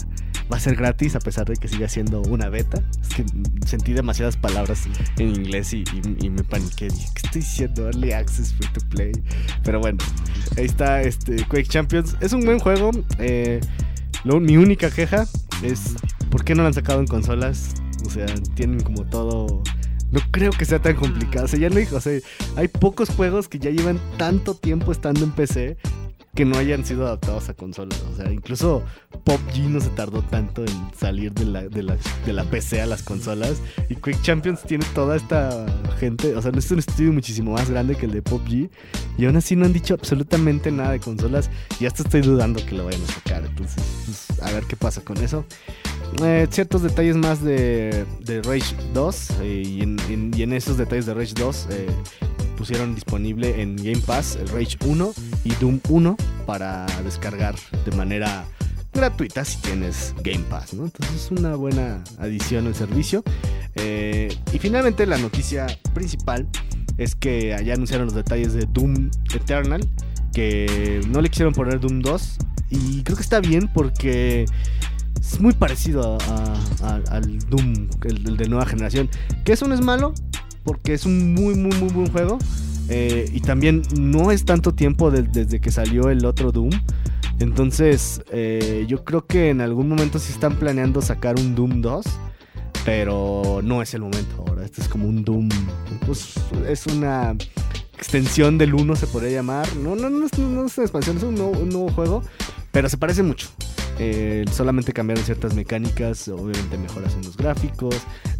va 0.53 0.57
a 0.59 0.61
ser 0.61 0.77
gratis, 0.77 1.17
a 1.17 1.19
pesar 1.21 1.45
de 1.47 1.55
que 1.57 1.67
siga 1.69 1.89
siendo 1.89 2.23
una 2.23 2.49
beta. 2.49 2.81
Es 3.03 3.09
que 3.15 3.25
sentí 3.67 3.93
demasiadas 3.95 4.37
palabras 4.37 4.85
en 5.19 5.29
inglés 5.35 5.73
y 5.73 5.85
me 6.31 6.45
paniqué. 6.45 6.89
Dije, 6.89 7.09
¿qué 7.15 7.21
estoy 7.27 7.41
diciendo? 7.43 7.87
Early 7.87 8.13
Access, 8.13 8.55
free 8.55 8.69
to 8.73 8.81
play. 8.89 9.13
Pero 9.65 9.81
bueno, 9.81 9.99
ahí 10.57 10.67
está 10.67 11.03
este 11.03 11.37
Quake 11.47 11.67
Champions. 11.69 12.17
Es 12.21 12.33
un 12.33 12.45
buen 12.45 12.59
juego. 12.61 12.91
eh, 13.19 13.61
lo- 14.27 14.41
mi 14.41 14.57
única 14.57 14.91
queja 14.91 15.27
es: 15.63 15.95
¿por 16.31 16.45
qué 16.45 16.55
no 16.55 16.63
lo 16.63 16.69
han 16.69 16.75
sacado 16.75 17.01
en 17.01 17.07
consolas? 17.07 17.75
O 18.05 18.11
sea, 18.11 18.27
tienen 18.55 18.81
como 18.81 19.05
todo. 19.05 19.63
No 20.13 20.21
creo 20.31 20.53
que 20.53 20.65
sea 20.65 20.81
tan 20.81 20.95
complicado. 20.97 21.47
O 21.47 21.49
sea, 21.49 21.59
ya 21.59 21.69
no 21.69 21.77
hay, 21.79 21.87
o 21.91 22.01
sea, 22.01 22.19
hay 22.57 22.69
pocos 22.69 23.09
juegos 23.11 23.49
que 23.49 23.59
ya 23.59 23.71
llevan 23.71 23.99
tanto 24.17 24.55
tiempo 24.55 24.93
estando 24.93 25.25
en 25.25 25.33
PC 25.33 25.77
que 26.37 26.45
no 26.45 26.57
hayan 26.59 26.85
sido 26.85 27.07
adaptados 27.07 27.49
a 27.49 27.55
consolas. 27.55 28.01
O 28.13 28.17
sea, 28.17 28.31
incluso 28.31 28.85
PUBG 29.25 29.69
no 29.71 29.81
se 29.81 29.89
tardó 29.89 30.23
tanto 30.23 30.63
en 30.63 30.91
salir 30.97 31.33
de 31.33 31.47
la, 31.47 31.63
de 31.63 31.83
la, 31.83 31.97
de 32.25 32.33
la 32.33 32.45
PC 32.45 32.81
a 32.83 32.87
las 32.87 33.03
consolas. 33.03 33.61
Y 33.89 33.97
Quick 33.97 34.23
Champions 34.23 34.63
tiene 34.63 34.85
toda 34.95 35.17
esta 35.17 35.67
gente. 35.99 36.37
O 36.37 36.43
sea, 36.43 36.53
es 36.55 36.71
un 36.71 36.79
estudio 36.79 37.13
muchísimo 37.13 37.53
más 37.53 37.69
grande 37.71 37.97
que 37.97 38.07
el 38.07 38.13
de 38.13 38.23
PUBG. 38.23 38.71
Y 39.19 39.25
aún 39.25 39.37
así 39.37 39.57
no 39.57 39.65
han 39.65 39.73
dicho 39.73 39.95
absolutamente 39.95 40.71
nada 40.71 40.93
de 40.93 41.01
consolas. 41.01 41.51
Y 41.81 41.87
hasta 41.87 42.03
estoy 42.03 42.21
dudando 42.21 42.65
que 42.65 42.75
lo 42.77 42.85
vayan 42.85 43.03
a 43.03 43.07
sacar. 43.13 43.45
Entonces, 43.45 43.83
pues, 44.05 44.41
a 44.43 44.53
ver 44.53 44.65
qué 44.65 44.77
pasa 44.77 45.01
con 45.01 45.17
eso. 45.17 45.45
Eh, 46.23 46.47
ciertos 46.51 46.83
detalles 46.83 47.17
más 47.17 47.43
de, 47.43 48.05
de 48.21 48.43
Rage 48.43 48.77
2. 48.95 49.31
eh, 49.41 49.63
y, 49.67 49.81
en, 49.83 49.99
en- 50.11 50.33
y 50.37 50.43
en 50.43 50.53
esos 50.53 50.77
detalles 50.77 51.07
de 51.07 51.15
Rage 51.15 51.33
2 51.35 51.69
eh, 51.71 51.87
pusieron 52.57 52.95
disponible 52.95 53.61
en 53.63 53.77
Game 53.77 53.99
Pass 54.05 54.37
el 54.37 54.49
Rage 54.49 54.77
1 54.85 55.13
y 55.45 55.51
Doom 55.57 55.81
1 55.89 56.17
para 56.47 56.87
descargar 57.05 57.55
de 57.85 57.97
manera 57.97 58.45
gratuita 58.93 59.45
si 59.45 59.59
tienes 59.59 60.15
Game 60.23 60.45
Pass. 60.49 60.73
Entonces 60.73 61.15
es 61.15 61.31
una 61.31 61.55
buena 61.57 62.03
adición 62.19 62.67
al 62.67 62.75
servicio. 62.75 63.23
Eh, 63.75 64.35
y 64.53 64.59
finalmente 64.59 65.05
la 65.07 65.19
noticia 65.19 65.67
principal 65.95 66.49
es 66.97 67.15
que 67.15 67.53
allá 67.55 67.75
anunciaron 67.75 68.07
los 68.07 68.15
detalles 68.15 68.55
de 68.55 68.67
Doom 68.73 69.11
Eternal, 69.35 69.87
que 70.33 71.03
no 71.09 71.21
le 71.21 71.29
quisieron 71.29 71.53
poner 71.53 71.79
Doom 71.81 72.01
2 72.01 72.39
y 72.71 73.03
creo 73.03 73.17
que 73.17 73.23
está 73.23 73.41
bien 73.41 73.71
porque 73.73 74.47
es 75.21 75.41
muy 75.41 75.53
parecido 75.53 76.17
a- 76.83 77.01
al 77.11 77.39
Doom, 77.51 77.89
el 78.05 78.37
de 78.37 78.49
nueva 78.49 78.65
generación, 78.65 79.11
que 79.45 79.53
eso 79.53 79.69
no 79.69 79.75
es 79.75 79.81
malo 79.83 80.15
porque 80.67 80.93
es 80.93 81.07
un 81.07 81.33
muy 81.33 81.55
muy 81.55 81.75
muy 81.79 81.89
buen 81.89 82.11
juego. 82.13 82.39
Eh, 82.91 83.31
y 83.33 83.41
también 83.41 83.83
no 83.99 84.31
es 84.31 84.45
tanto 84.45 84.75
tiempo 84.75 85.11
de- 85.11 85.23
desde 85.23 85.61
que 85.61 85.71
salió 85.71 86.11
el 86.11 86.25
otro 86.27 86.53
Doom. 86.53 86.71
Entonces, 87.41 88.23
eh, 88.33 88.85
yo 88.89 89.05
creo 89.05 89.27
que 89.27 89.51
en 89.51 89.61
algún 89.61 89.89
momento 89.89 90.19
sí 90.19 90.33
están 90.33 90.57
planeando 90.57 91.01
sacar 91.03 91.37
un 91.39 91.55
Doom 91.55 91.81
2. 91.81 92.05
Pero 92.85 93.61
no 93.65 93.83
es 93.83 93.95
el 93.95 94.03
momento 94.03 94.45
ahora. 94.47 94.65
Este 94.65 94.81
es 94.81 94.89
como 94.89 95.09
un 95.09 95.25
Doom. 95.25 95.49
Pues 96.07 96.35
es 96.69 96.87
una 96.87 97.35
extensión 97.99 98.59
del 98.59 98.75
1, 98.75 98.95
se 98.95 99.07
podría 99.09 99.33
llamar. 99.33 99.67
No, 99.77 99.97
no, 99.97 100.09
no, 100.09 100.25
es, 100.27 100.39
no 100.39 100.65
es 100.67 100.79
una 100.79 100.85
expansión, 100.85 101.17
es 101.17 101.23
un 101.25 101.35
nuevo, 101.35 101.51
un 101.59 101.69
nuevo 101.71 101.89
juego. 101.91 102.23
Pero 102.71 102.89
se 102.89 102.97
parece 102.97 103.23
mucho. 103.25 103.49
Eh, 103.99 104.45
solamente 104.53 104.93
cambiaron 104.93 105.25
ciertas 105.25 105.55
mecánicas, 105.55 106.29
obviamente 106.29 106.77
mejoras 106.79 107.15
en 107.15 107.23
los 107.23 107.37
gráficos, 107.37 107.97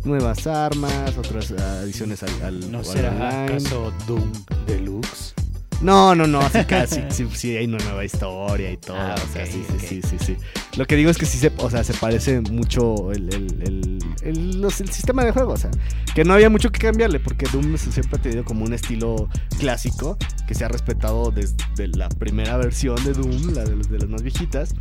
nuevas 0.07 0.47
armas, 0.47 1.17
otras 1.19 1.51
adiciones 1.51 2.23
al, 2.23 2.43
al 2.43 2.73
¿No 2.73 2.79
al 2.79 2.85
será 2.85 3.11
online. 3.11 3.45
acaso 3.55 3.93
Doom 4.07 4.33
Deluxe? 4.67 5.35
No, 5.83 6.15
no, 6.15 6.27
no, 6.27 6.41
sí, 6.49 6.65
casi, 6.67 7.03
sí, 7.11 7.29
sí, 7.35 7.57
hay 7.57 7.67
una 7.67 7.79
nueva 7.85 8.05
historia 8.05 8.71
y 8.71 8.77
todo. 8.79 8.97
Ah, 8.97 9.15
o 9.23 9.33
sea, 9.33 9.45
sí, 9.45 9.63
sí, 9.79 10.01
sí, 10.03 10.17
sí. 10.19 10.37
Lo 10.77 10.87
que 10.87 10.97
digo 10.97 11.11
es 11.11 11.17
que 11.17 11.25
sí 11.27 11.39
se, 11.39 11.53
o 11.59 11.71
sea, 11.71 11.83
se 11.85 11.95
parece 11.95 12.41
mucho 12.43 13.11
el, 13.13 13.33
el, 13.33 13.63
el, 13.63 13.99
el- 14.23 14.61
los- 14.61 14.81
el 14.81 14.91
sistema 14.91 15.25
de 15.25 15.33
juego, 15.33 15.53
o 15.53 15.57
sea, 15.57 15.71
que 16.15 16.23
no 16.25 16.35
había 16.35 16.51
mucho 16.51 16.71
que 16.71 16.79
cambiarle, 16.81 17.19
porque 17.21 17.47
Doom 17.51 17.77
siempre 17.79 18.19
ha 18.19 18.23
tenido 18.23 18.45
como 18.45 18.65
un 18.65 18.73
estilo 18.75 19.29
clásico 19.59 20.19
que 20.47 20.55
se 20.55 20.65
ha 20.65 20.69
respetado 20.69 21.31
desde 21.31 21.89
la 21.89 22.09
primera 22.11 22.57
versión 22.59 22.97
de 23.05 23.13
Doom, 23.15 23.55
la 23.55 23.65
de, 23.65 23.77
de 23.77 23.99
las 23.99 24.09
más 24.09 24.23
viejitas, 24.23 24.75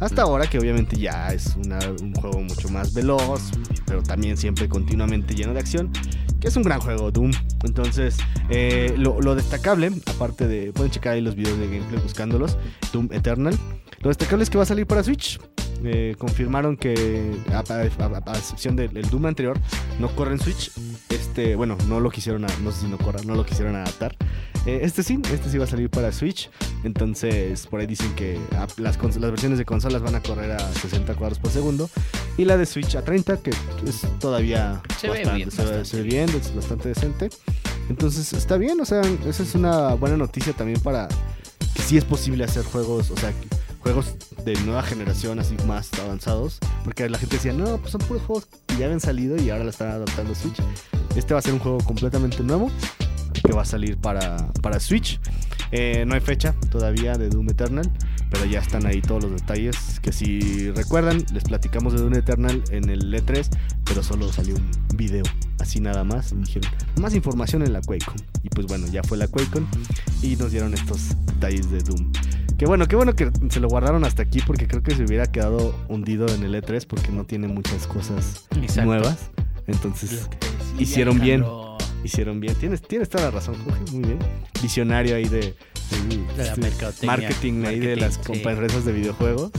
hasta 0.00 0.22
ahora 0.22 0.46
que 0.48 0.58
obviamente 0.58 0.96
ya 0.96 1.28
es 1.32 1.54
una- 1.64 1.78
un 2.02 2.12
juego 2.14 2.40
mucho 2.42 2.68
más 2.68 2.92
veloz, 2.92 3.50
pero 3.86 4.02
también 4.02 4.36
siempre 4.36 4.68
continuamente 4.68 5.34
lleno 5.34 5.52
de 5.54 5.60
acción, 5.60 5.90
que 6.40 6.48
es 6.48 6.56
un 6.56 6.64
gran 6.64 6.80
juego 6.80 7.10
Doom. 7.10 7.30
Entonces, 7.64 8.16
eh, 8.50 8.94
lo, 8.98 9.20
lo 9.20 9.34
destacable, 9.36 9.90
aparte 10.06 10.46
de, 10.48 10.72
pueden 10.72 10.90
checar 10.90 11.14
ahí 11.14 11.20
los 11.20 11.34
videos 11.34 11.58
de 11.58 11.66
gameplay 11.68 12.00
buscándolos, 12.02 12.58
Doom 12.92 13.08
Eternal, 13.12 13.56
lo 14.00 14.08
destacable 14.10 14.42
es 14.44 14.50
que 14.50 14.58
va 14.58 14.64
a 14.64 14.66
salir 14.66 14.86
para 14.86 15.02
Switch. 15.02 15.35
Eh, 15.84 16.14
confirmaron 16.18 16.76
que, 16.76 17.36
a, 17.52 17.58
a- 17.58 17.80
a- 17.82 18.32
a 18.32 18.38
excepción 18.38 18.76
del 18.76 18.96
el 18.96 19.08
Doom 19.10 19.26
anterior, 19.26 19.58
no 20.00 20.08
corre 20.16 20.32
en 20.32 20.40
Switch. 20.40 20.70
Este, 21.10 21.54
bueno, 21.54 21.76
no 21.86 22.00
lo 22.00 22.10
quisieron, 22.10 22.42
no 22.62 22.72
sé 22.72 22.80
si 22.82 22.86
no 22.88 22.96
corra, 22.98 23.20
no 23.26 23.34
lo 23.34 23.44
quisieron 23.44 23.76
adaptar. 23.76 24.16
Eh, 24.64 24.80
este 24.82 25.02
sí, 25.02 25.20
este 25.32 25.48
sí 25.50 25.58
va 25.58 25.64
a 25.64 25.68
salir 25.68 25.90
para 25.90 26.10
Switch. 26.12 26.50
Entonces, 26.82 27.66
por 27.66 27.80
ahí 27.80 27.86
dicen 27.86 28.12
que 28.14 28.38
las, 28.78 28.96
las 28.98 29.30
versiones 29.30 29.58
de 29.58 29.64
consolas 29.64 30.02
van 30.02 30.14
a 30.14 30.22
correr 30.22 30.50
a 30.52 30.58
60 30.72 31.14
cuadros 31.14 31.38
por 31.38 31.50
segundo. 31.50 31.90
Y 32.38 32.46
la 32.46 32.56
de 32.56 32.64
Switch 32.66 32.96
a 32.96 33.02
30, 33.02 33.36
que 33.42 33.50
es 33.50 34.00
todavía 34.18 34.80
Se 34.98 35.08
ve 35.08 35.18
bastante, 35.24 35.36
bien, 35.36 35.50
se 35.50 35.56
ve- 35.62 35.64
bastante 35.68 35.84
se 35.90 35.96
ve 35.98 36.02
bien, 36.02 36.28
es 36.30 36.54
bastante 36.56 36.88
decente. 36.88 37.28
Entonces, 37.90 38.32
está 38.32 38.56
bien, 38.56 38.80
o 38.80 38.84
sea, 38.86 39.02
esa 39.26 39.42
es 39.42 39.54
una 39.54 39.94
buena 39.94 40.16
noticia 40.16 40.52
también 40.54 40.80
para 40.80 41.06
que 41.74 41.82
sí 41.82 41.96
es 41.98 42.04
posible 42.04 42.42
hacer 42.44 42.64
juegos, 42.64 43.10
o 43.10 43.16
sea, 43.16 43.32
juegos 43.86 44.16
de 44.44 44.54
nueva 44.64 44.82
generación, 44.82 45.38
así 45.38 45.54
más 45.64 45.92
avanzados. 46.00 46.58
Porque 46.82 47.08
la 47.08 47.18
gente 47.18 47.36
decía, 47.36 47.52
no, 47.52 47.78
pues 47.78 47.92
son 47.92 48.00
puros 48.00 48.24
juegos 48.24 48.48
que 48.66 48.78
ya 48.78 48.86
habían 48.86 48.98
salido 48.98 49.40
y 49.40 49.48
ahora 49.48 49.62
la 49.62 49.70
están 49.70 49.90
adaptando 49.90 50.32
a 50.32 50.34
Switch. 50.34 50.56
Este 51.14 51.34
va 51.34 51.38
a 51.38 51.42
ser 51.42 51.52
un 51.52 51.60
juego 51.60 51.78
completamente 51.78 52.42
nuevo 52.42 52.68
que 53.32 53.52
va 53.52 53.62
a 53.62 53.64
salir 53.64 53.96
para, 53.96 54.38
para 54.60 54.80
Switch. 54.80 55.20
Eh, 55.70 56.04
no 56.04 56.14
hay 56.14 56.20
fecha 56.20 56.52
todavía 56.72 57.14
de 57.14 57.28
Doom 57.28 57.50
Eternal, 57.50 57.88
pero 58.28 58.44
ya 58.44 58.58
están 58.58 58.86
ahí 58.86 59.00
todos 59.00 59.22
los 59.22 59.40
detalles. 59.40 60.00
Que 60.00 60.10
si 60.10 60.68
recuerdan, 60.72 61.24
les 61.32 61.44
platicamos 61.44 61.92
de 61.92 62.00
Doom 62.00 62.14
Eternal 62.14 62.64
en 62.70 62.90
el 62.90 63.14
E3, 63.14 63.48
pero 63.84 64.02
solo 64.02 64.32
salió 64.32 64.56
un 64.56 64.96
video, 64.96 65.22
así 65.60 65.78
nada 65.78 66.02
más. 66.02 66.32
Y 66.32 66.36
dijeron, 66.38 66.72
más 67.00 67.14
información 67.14 67.62
en 67.62 67.72
la 67.72 67.80
QuakeCon. 67.82 68.16
Y 68.42 68.48
pues 68.48 68.66
bueno, 68.66 68.88
ya 68.88 69.04
fue 69.04 69.16
la 69.16 69.28
QuakeCon 69.28 69.64
y 70.22 70.34
nos 70.34 70.50
dieron 70.50 70.74
estos 70.74 71.10
detalles 71.26 71.70
de 71.70 71.78
Doom. 71.78 72.10
Que 72.58 72.64
bueno, 72.66 72.86
qué 72.88 72.96
bueno 72.96 73.14
que 73.14 73.30
se 73.50 73.60
lo 73.60 73.68
guardaron 73.68 74.04
hasta 74.04 74.22
aquí 74.22 74.40
porque 74.46 74.66
creo 74.66 74.82
que 74.82 74.94
se 74.94 75.04
hubiera 75.04 75.26
quedado 75.30 75.74
hundido 75.88 76.26
en 76.28 76.42
el 76.42 76.54
E3 76.54 76.86
porque 76.86 77.12
no 77.12 77.24
tiene 77.24 77.48
muchas 77.48 77.86
cosas 77.86 78.46
Exacto. 78.56 78.84
nuevas. 78.86 79.30
Entonces, 79.66 80.28
hicieron 80.78 81.20
bien. 81.20 81.44
Hicieron 82.02 82.40
bien. 82.40 82.54
Tienes, 82.54 82.80
tienes 82.80 83.10
toda 83.10 83.24
la 83.24 83.30
razón, 83.32 83.56
Jorge. 83.64 83.80
Muy 83.92 84.04
bien. 84.04 84.18
Visionario 84.62 85.16
ahí 85.16 85.28
de, 85.28 85.38
de- 85.90 86.34
De 86.36 86.44
la 86.44 86.56
mercadotecnia, 86.56 87.06
marketing, 87.16 87.64
ahí 87.66 87.78
de 87.78 87.96
las 87.96 88.14
sí. 88.14 88.32
empresas 88.42 88.84
de 88.86 88.92
videojuegos. 88.92 89.50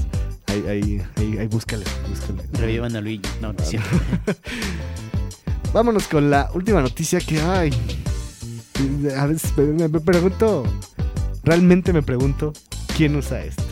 Ahí, 0.47 0.63
ahí, 0.67 1.01
ahí, 1.17 1.37
ahí 1.39 1.47
búscale, 1.47 1.83
búscale. 2.09 2.41
Revivan 2.53 2.95
a 2.95 3.01
Luigi. 3.01 3.21
No, 3.41 3.53
no 3.53 3.59
es 3.59 3.69
cierto. 3.69 3.89
Vámonos 5.73 6.07
con 6.07 6.29
la 6.31 6.49
última 6.53 6.81
noticia 6.81 7.19
que 7.19 7.39
hay. 7.41 7.69
A 9.17 9.25
veces 9.27 9.51
me 9.57 9.89
pregunto, 9.89 10.63
realmente 11.43 11.91
me 11.93 12.01
pregunto, 12.01 12.53
¿quién 12.97 13.15
usa 13.15 13.43
esto? 13.43 13.63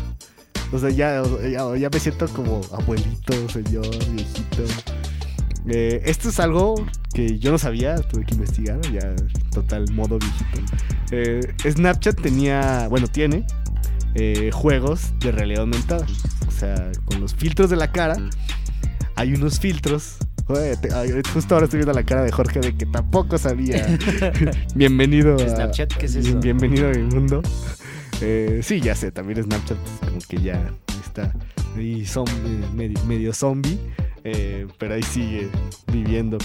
O 0.71 0.77
sea, 0.79 0.89
ya, 0.91 1.23
ya, 1.51 1.75
ya 1.75 1.89
me 1.89 1.99
siento 1.99 2.27
como 2.29 2.61
abuelito, 2.71 3.49
señor, 3.49 3.87
viejito. 4.13 4.63
Eh, 5.67 6.01
esto 6.05 6.29
es 6.29 6.39
algo 6.39 6.75
que 7.11 7.39
yo 7.39 7.51
no 7.51 7.57
sabía, 7.57 7.95
tuve 7.95 8.23
que 8.23 8.35
investigar, 8.35 8.79
ya 8.91 9.15
total 9.51 9.85
modo 9.91 10.19
viejito. 10.19 10.59
Eh, 11.11 11.39
Snapchat 11.67 12.21
tenía, 12.21 12.87
bueno, 12.87 13.07
tiene 13.07 13.45
eh, 14.13 14.51
juegos 14.53 15.13
de 15.19 15.31
realidad 15.31 15.61
aumentada. 15.61 16.05
O 16.47 16.51
sea, 16.51 16.91
con 17.05 17.19
los 17.19 17.33
filtros 17.33 17.69
de 17.71 17.77
la 17.77 17.91
cara, 17.91 18.15
hay 19.15 19.33
unos 19.33 19.59
filtros. 19.59 20.17
Te- 20.47 20.89
justo 21.33 21.55
ahora 21.55 21.65
estoy 21.65 21.79
viendo 21.79 21.93
la 21.93 22.03
cara 22.05 22.23
de 22.23 22.31
Jorge 22.31 22.59
de 22.59 22.77
que 22.77 22.85
tampoco 22.85 23.39
sabía. 23.39 23.87
Bienvenido 24.75 25.35
a 25.35 25.39
Snapchat, 25.49 25.93
¿qué 25.95 26.05
es 26.05 26.15
eso? 26.15 26.39
Bienvenido 26.39 26.89
a 26.89 26.91
mi 26.91 27.03
mundo. 27.03 27.41
Eh, 28.21 28.61
sí, 28.63 28.79
ya 28.81 28.95
sé, 28.95 29.11
también 29.11 29.43
Snapchat 29.43 29.77
como 29.99 30.19
que 30.27 30.41
ya 30.41 30.71
está 31.05 31.33
ahí 31.75 32.03
zom- 32.03 32.29
medio, 32.73 33.03
medio 33.05 33.33
zombie, 33.33 33.77
eh, 34.23 34.67
pero 34.77 34.95
ahí 34.95 35.03
sigue 35.03 35.49
viviendo. 35.91 36.37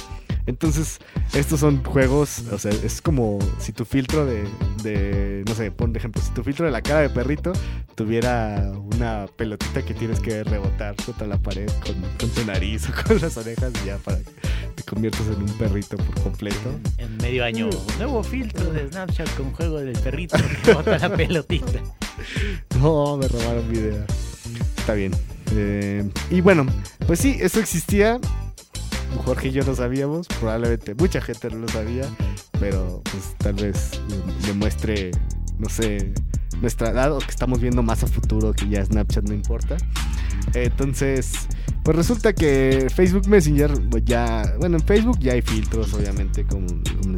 Entonces, 0.47 0.99
estos 1.35 1.61
son 1.61 1.85
juegos, 1.85 2.45
o 2.51 2.59
sea, 2.59 2.73
es 2.73 3.01
como 3.01 3.39
si 3.59 3.73
tu 3.73 3.85
filtro 3.85 4.27
de, 4.27 4.45
de, 4.83 5.45
no 5.47 5.55
sé, 5.55 5.71
pon 5.71 5.93
de 5.93 5.99
ejemplo, 6.01 6.21
si 6.21 6.31
tu 6.33 6.43
filtro 6.43 6.67
de 6.67 6.73
la 6.73 6.83
cara 6.83 7.01
de 7.03 7.11
perrito 7.11 7.53
tuviera 7.95 8.73
una 9.01 9.27
pelotita 9.35 9.81
que 9.81 9.95
tienes 9.95 10.21
que 10.21 10.45
rebotar 10.45 10.95
contra 10.97 11.27
la 11.27 11.39
pared 11.39 11.71
con, 11.87 11.95
con 12.19 12.29
tu 12.29 12.45
nariz 12.45 12.87
o 12.87 13.09
con 13.09 13.19
las 13.19 13.35
orejas 13.39 13.73
y 13.83 13.87
ya 13.87 13.97
para 13.97 14.19
que 14.19 14.31
te 14.75 14.83
conviertas 14.83 15.27
en 15.27 15.37
un 15.37 15.57
perrito 15.57 15.97
por 15.97 16.21
completo. 16.21 16.79
En 16.99 17.17
medio 17.17 17.43
año, 17.43 17.71
nuevo 17.97 18.23
filtro 18.23 18.71
de 18.71 18.89
Snapchat 18.89 19.35
con 19.37 19.53
juego 19.53 19.79
del 19.79 19.99
perrito 19.99 20.37
que 20.63 20.75
bota 20.75 20.99
la 20.99 21.17
pelotita. 21.17 21.81
No, 22.79 23.17
me 23.17 23.27
robaron 23.29 23.67
mi 23.71 23.79
idea. 23.79 24.05
Está 24.77 24.93
bien. 24.93 25.13
Eh, 25.55 26.07
y 26.31 26.43
bueno, 26.43 26.67
pues 27.07 27.19
sí, 27.19 27.39
eso 27.41 27.59
existía. 27.59 28.21
Jorge 29.25 29.49
y 29.49 29.53
yo 29.53 29.65
no 29.65 29.75
sabíamos. 29.75 30.29
Probablemente 30.29 30.95
mucha 30.95 31.23
gente 31.23 31.49
no 31.49 31.61
lo 31.61 31.69
sabía. 31.69 32.05
Pero 32.59 33.03
pues 33.11 33.35
tal 33.39 33.55
vez 33.55 33.93
demuestre, 34.47 35.13
no 35.59 35.71
sé, 35.71 36.13
nuestra 36.61 36.91
edad 36.91 37.13
o 37.13 37.19
que 37.19 37.31
estamos 37.31 37.61
viendo 37.61 37.83
más 37.83 38.03
a 38.03 38.07
futuro 38.07 38.53
que 38.53 38.69
ya 38.69 38.85
Snapchat 38.85 39.25
no 39.25 39.35
importa. 39.35 39.77
Entonces, 40.55 41.49
pues 41.83 41.97
resulta 41.97 42.33
que 42.35 42.89
Facebook 42.95 43.27
Messenger, 43.29 43.73
pues 43.91 44.05
ya, 44.05 44.55
bueno, 44.59 44.77
en 44.77 44.83
Facebook 44.85 45.19
ya 45.21 45.33
hay 45.33 45.43
filtros, 45.43 45.93
obviamente, 45.95 46.45
como, 46.45 46.67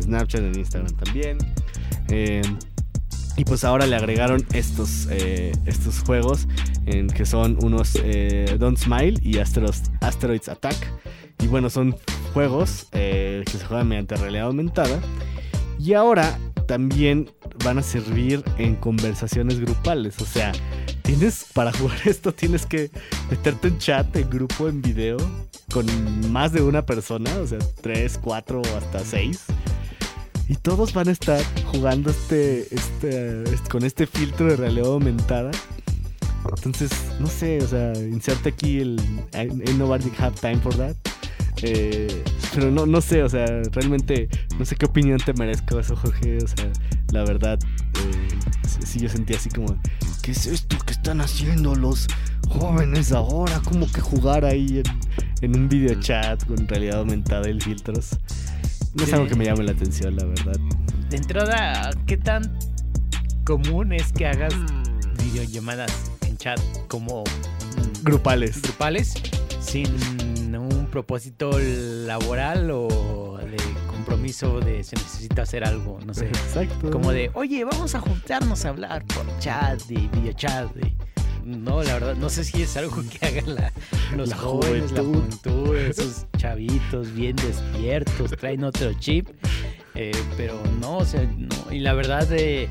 Snapchat, 0.00 0.40
en 0.40 0.58
Instagram 0.58 0.92
también. 0.96 1.38
Eh, 2.08 2.42
y 3.36 3.44
pues 3.44 3.64
ahora 3.64 3.86
le 3.86 3.96
agregaron 3.96 4.44
estos, 4.52 5.08
eh, 5.10 5.52
estos 5.64 6.00
juegos 6.00 6.46
en 6.84 7.06
que 7.06 7.24
son 7.24 7.56
unos 7.62 7.98
eh, 8.02 8.56
Don't 8.58 8.78
Smile 8.78 9.18
y 9.22 9.38
Asteroids 9.38 10.48
Attack. 10.48 10.76
Y 11.40 11.46
bueno, 11.46 11.70
son 11.70 11.96
juegos 12.34 12.86
que 12.92 13.42
se 13.46 13.64
juegan 13.64 13.88
mediante 13.88 14.16
realidad 14.16 14.46
aumentada. 14.46 15.00
Y 15.78 15.94
ahora 15.94 16.38
también 16.72 17.30
van 17.66 17.76
a 17.76 17.82
servir 17.82 18.42
en 18.56 18.76
conversaciones 18.76 19.60
grupales. 19.60 20.18
O 20.22 20.24
sea, 20.24 20.52
tienes 21.02 21.44
para 21.52 21.70
jugar 21.78 21.98
esto 22.06 22.32
tienes 22.32 22.64
que 22.64 22.90
meterte 23.30 23.68
en 23.68 23.76
chat, 23.76 24.16
en 24.16 24.30
grupo, 24.30 24.68
en 24.68 24.80
video, 24.80 25.18
con 25.70 25.84
más 26.32 26.54
de 26.54 26.62
una 26.62 26.80
persona. 26.86 27.30
O 27.42 27.46
sea, 27.46 27.58
tres, 27.82 28.16
cuatro 28.16 28.62
hasta 28.78 29.00
seis. 29.00 29.42
Y 30.48 30.54
todos 30.54 30.94
van 30.94 31.08
a 31.08 31.12
estar 31.12 31.42
jugando 31.66 32.10
este, 32.10 32.62
este, 32.74 33.42
este- 33.42 33.68
con 33.70 33.84
este 33.84 34.06
filtro 34.06 34.46
de 34.46 34.56
realidad 34.56 34.86
aumentada. 34.86 35.50
Entonces, 36.56 36.90
no 37.20 37.26
sé, 37.26 37.58
o 37.62 37.68
sea, 37.68 37.92
inserte 37.98 38.48
aquí 38.48 38.80
el 38.80 38.98
Ain't 39.34 39.76
nobody 39.76 40.10
have 40.18 40.40
time 40.40 40.56
for 40.62 40.74
that. 40.76 40.96
Eh, 41.62 42.22
pero 42.54 42.70
no, 42.70 42.86
no 42.86 43.00
sé, 43.00 43.22
o 43.22 43.28
sea, 43.28 43.46
realmente 43.72 44.28
no 44.58 44.64
sé 44.64 44.76
qué 44.76 44.86
opinión 44.86 45.18
te 45.18 45.32
merezco 45.34 45.78
eso, 45.78 45.96
Jorge. 45.96 46.38
O 46.42 46.46
sea, 46.48 46.70
la 47.12 47.24
verdad, 47.24 47.58
eh, 47.94 48.28
sí, 48.84 49.00
yo 49.00 49.08
sentía 49.08 49.36
así 49.36 49.48
como, 49.48 49.76
¿qué 50.22 50.32
es 50.32 50.46
esto 50.46 50.76
que 50.84 50.92
están 50.92 51.20
haciendo 51.20 51.74
los 51.74 52.06
jóvenes 52.48 53.12
ahora? 53.12 53.60
Como 53.64 53.90
que 53.90 54.00
jugar 54.00 54.44
ahí 54.44 54.82
en, 54.84 55.52
en 55.52 55.56
un 55.60 55.68
video 55.68 56.00
chat 56.00 56.44
con 56.46 56.66
realidad 56.68 56.98
aumentada 56.98 57.48
y 57.48 57.60
filtros. 57.60 58.18
No 58.94 59.04
es 59.04 59.08
Sí. 59.08 59.14
algo 59.14 59.26
que 59.26 59.36
me 59.36 59.44
llame 59.46 59.64
la 59.64 59.72
atención, 59.72 60.16
la 60.16 60.24
verdad. 60.26 60.56
De 61.08 61.16
entrada, 61.16 61.90
¿qué 62.06 62.16
tan 62.18 62.58
común 63.44 63.92
es 63.92 64.12
que 64.12 64.26
hagas 64.26 64.54
videollamadas 65.24 65.90
en 66.26 66.36
chat 66.36 66.60
como 66.88 67.22
mm, 67.24 68.04
Grupales. 68.04 68.60
grupales 68.62 69.14
sin 69.60 69.86
propósito 70.92 71.50
laboral 71.58 72.70
o 72.70 73.38
de 73.38 73.56
compromiso 73.88 74.60
de 74.60 74.84
se 74.84 74.94
necesita 74.96 75.42
hacer 75.42 75.64
algo, 75.64 75.98
no 76.06 76.14
sé. 76.14 76.26
Exacto. 76.26 76.90
Como 76.90 77.10
de, 77.12 77.30
oye, 77.34 77.64
vamos 77.64 77.94
a 77.94 78.00
juntarnos 78.00 78.64
a 78.64 78.68
hablar 78.68 79.04
por 79.06 79.26
chat 79.40 79.80
y 79.90 80.06
videochat. 80.08 80.70
y- 80.76 80.94
No, 81.44 81.82
la 81.82 81.94
verdad, 81.94 82.14
no 82.14 82.28
sé 82.28 82.44
si 82.44 82.62
es 82.62 82.76
algo 82.76 83.02
que 83.10 83.26
hagan 83.26 83.54
la- 83.56 83.72
los 84.16 84.28
La 84.28 84.36
jóvenes, 84.36 84.92
la 84.92 85.02
juventud. 85.02 85.50
juventud, 85.50 85.76
esos 85.76 86.26
chavitos 86.36 87.12
bien 87.14 87.34
despiertos, 87.36 88.30
traen 88.38 88.62
otro 88.64 88.92
chip. 89.00 89.28
eh, 89.94 90.12
pero 90.38 90.62
no, 90.80 90.98
o 90.98 91.04
sea, 91.04 91.22
no. 91.36 91.70
Y 91.70 91.80
la 91.80 91.92
verdad, 91.92 92.26
eh, 92.32 92.66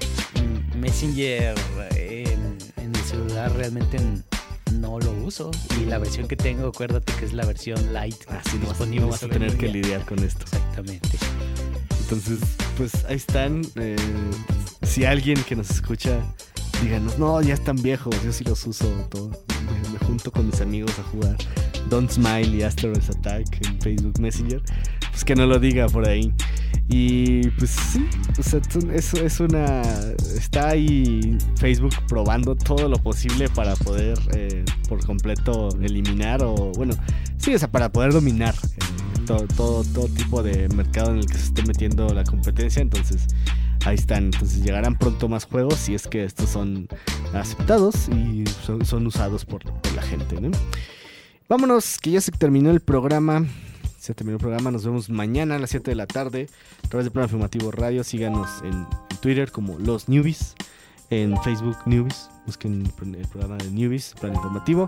mm, 0.74 0.78
Messenger 0.80 1.54
en, 1.96 2.58
en 2.78 2.96
el 2.96 3.04
celular 3.04 3.52
realmente 3.56 3.98
n- 3.98 4.24
no 4.92 5.00
lo 5.00 5.12
uso. 5.26 5.52
Y 5.80 5.86
la 5.86 5.98
versión 5.98 6.28
que 6.28 6.36
tengo, 6.36 6.68
acuérdate 6.68 7.14
que 7.14 7.26
es 7.26 7.34
la 7.34 7.46
versión 7.46 7.94
light. 7.94 8.16
Así 8.28 8.58
no 8.58 8.62
vas, 8.62 8.70
disponible 8.70 9.06
no 9.06 9.12
vas 9.12 9.24
a 9.24 9.30
tener 9.30 9.58
que 9.58 9.68
lidiar 9.70 10.06
con 10.06 10.20
esto. 10.20 10.44
Exactamente. 10.44 11.10
Entonces, 12.02 12.40
pues 12.78 13.06
ahí 13.06 13.16
están. 13.16 13.62
eh, 13.76 13.96
si 14.84 15.06
alguien 15.06 15.42
que 15.44 15.56
nos 15.56 15.70
escucha, 15.70 16.20
díganos, 16.82 17.18
no, 17.18 17.42
ya 17.42 17.54
están 17.54 17.78
viejos, 17.82 18.16
yo 18.24 18.34
sí 18.34 18.44
los 18.44 18.66
uso. 18.68 18.86
Todo. 19.10 19.30
Me, 19.30 19.90
me 19.90 20.00
junto 20.06 20.32
con 20.32 20.48
mis 20.48 20.60
amigos 20.60 20.92
a 21.00 21.04
jugar 21.04 21.38
Don't 21.90 22.10
Smile 22.10 22.48
y 22.48 22.64
Asteroids 22.64 23.10
Attack 23.10 23.66
en 23.66 23.82
Facebook 23.82 24.20
Messenger. 24.20 24.62
Pues 25.12 25.26
que 25.26 25.36
no 25.36 25.46
lo 25.46 25.60
diga 25.60 25.88
por 25.88 26.08
ahí. 26.08 26.34
Y 26.88 27.48
pues 27.52 27.72
sí, 27.72 28.06
o 28.38 28.44
sea, 28.44 28.60
eso 28.94 29.18
es 29.18 29.40
una... 29.40 29.82
Está 30.36 30.70
ahí 30.70 31.38
Facebook 31.58 31.94
probando 32.08 32.56
todo 32.56 32.90
lo 32.90 32.98
posible 32.98 33.48
para 33.50 33.76
poder 33.76 34.20
eh, 34.34 34.66
por 34.90 35.06
completo 35.06 35.70
eliminar 35.82 36.44
o, 36.44 36.72
bueno, 36.76 36.94
sí, 37.38 37.54
o 37.54 37.60
sea, 37.60 37.72
para 37.72 37.92
poder 37.92 38.12
dominar 38.12 38.54
eh, 38.56 39.22
todo, 39.26 39.48
todo, 39.56 39.84
todo 39.84 40.08
tipo 40.08 40.44
de 40.44 40.68
mercado 40.70 41.12
en 41.12 41.20
el 41.20 41.26
que 41.26 41.38
se 41.38 41.46
esté 41.46 41.64
metiendo 41.64 42.08
la 42.10 42.24
competencia. 42.24 42.82
Entonces, 42.82 43.28
ahí 43.86 43.96
están. 43.96 44.26
Entonces, 44.26 44.64
llegarán 44.64 44.98
pronto 44.98 45.30
más 45.30 45.46
juegos 45.46 45.76
si 45.76 45.94
es 45.94 46.08
que 46.08 46.24
estos 46.24 46.50
son 46.50 46.88
aceptados 47.34 48.10
y 48.10 48.44
son, 48.66 49.08
usados 49.08 49.46
por 49.46 49.64
la 49.96 50.02
gente, 50.02 50.40
¿no? 50.40 50.52
Vámonos, 51.52 51.98
que 51.98 52.12
ya 52.12 52.22
se 52.22 52.32
terminó 52.32 52.72
el 52.72 52.80
programa. 52.80 53.46
Se 54.00 54.14
terminó 54.14 54.38
el 54.38 54.40
programa. 54.40 54.72
Nos 54.72 54.86
vemos 54.86 55.10
mañana 55.10 55.56
a 55.56 55.60
las 55.60 55.72
7 55.72 55.92
de 55.92 55.96
la 55.96 56.08
tarde 56.08 56.48
a 56.82 56.88
través 56.88 57.04
de 57.04 57.12
Plan 57.12 57.26
Afirmativo 57.26 57.72
Radio. 57.72 58.06
Síganos 58.06 58.50
en 58.64 58.88
Twitter 59.20 59.52
como 59.52 59.78
Los 59.78 60.08
Newbies. 60.08 60.56
En 61.10 61.36
Facebook 61.44 61.76
Newbies. 61.86 62.30
Busquen 62.46 62.86
el 62.86 63.28
programa 63.28 63.58
de 63.58 63.70
Newbies, 63.70 64.16
Plan 64.22 64.34
Informativo. 64.34 64.88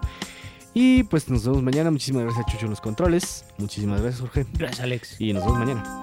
Y 0.73 1.03
pues 1.03 1.27
nos 1.27 1.43
vemos 1.43 1.61
mañana. 1.61 1.91
Muchísimas 1.91 2.23
gracias 2.23 2.45
a 2.47 2.49
Chucho 2.49 2.63
en 2.67 2.69
los 2.69 2.79
controles. 2.79 3.43
Muchísimas 3.57 3.99
gracias, 3.99 4.21
Jorge. 4.21 4.45
Gracias, 4.53 4.79
Alex. 4.79 5.19
Y 5.19 5.33
nos 5.33 5.43
vemos 5.43 5.59
mañana. 5.59 6.02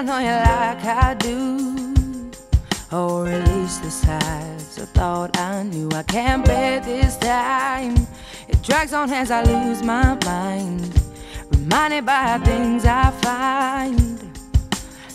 They 0.00 0.06
know 0.06 0.18
you 0.18 0.30
like 0.30 0.82
I 0.82 1.12
do. 1.12 1.92
Or 2.90 3.28
at 3.28 3.46
least 3.48 3.82
the 3.82 3.90
sides 3.90 4.78
I 4.78 4.86
thought 4.86 5.36
I 5.36 5.62
knew. 5.62 5.90
I 5.92 6.02
can't 6.04 6.42
bear 6.42 6.80
this 6.80 7.18
time. 7.18 7.96
It 8.48 8.62
drags 8.62 8.94
on 8.94 9.12
as 9.12 9.30
I 9.30 9.42
lose 9.42 9.82
my 9.82 10.16
mind. 10.24 10.90
Reminded 11.50 12.06
by 12.06 12.38
things 12.38 12.86
I 12.86 13.10
find. 13.10 14.22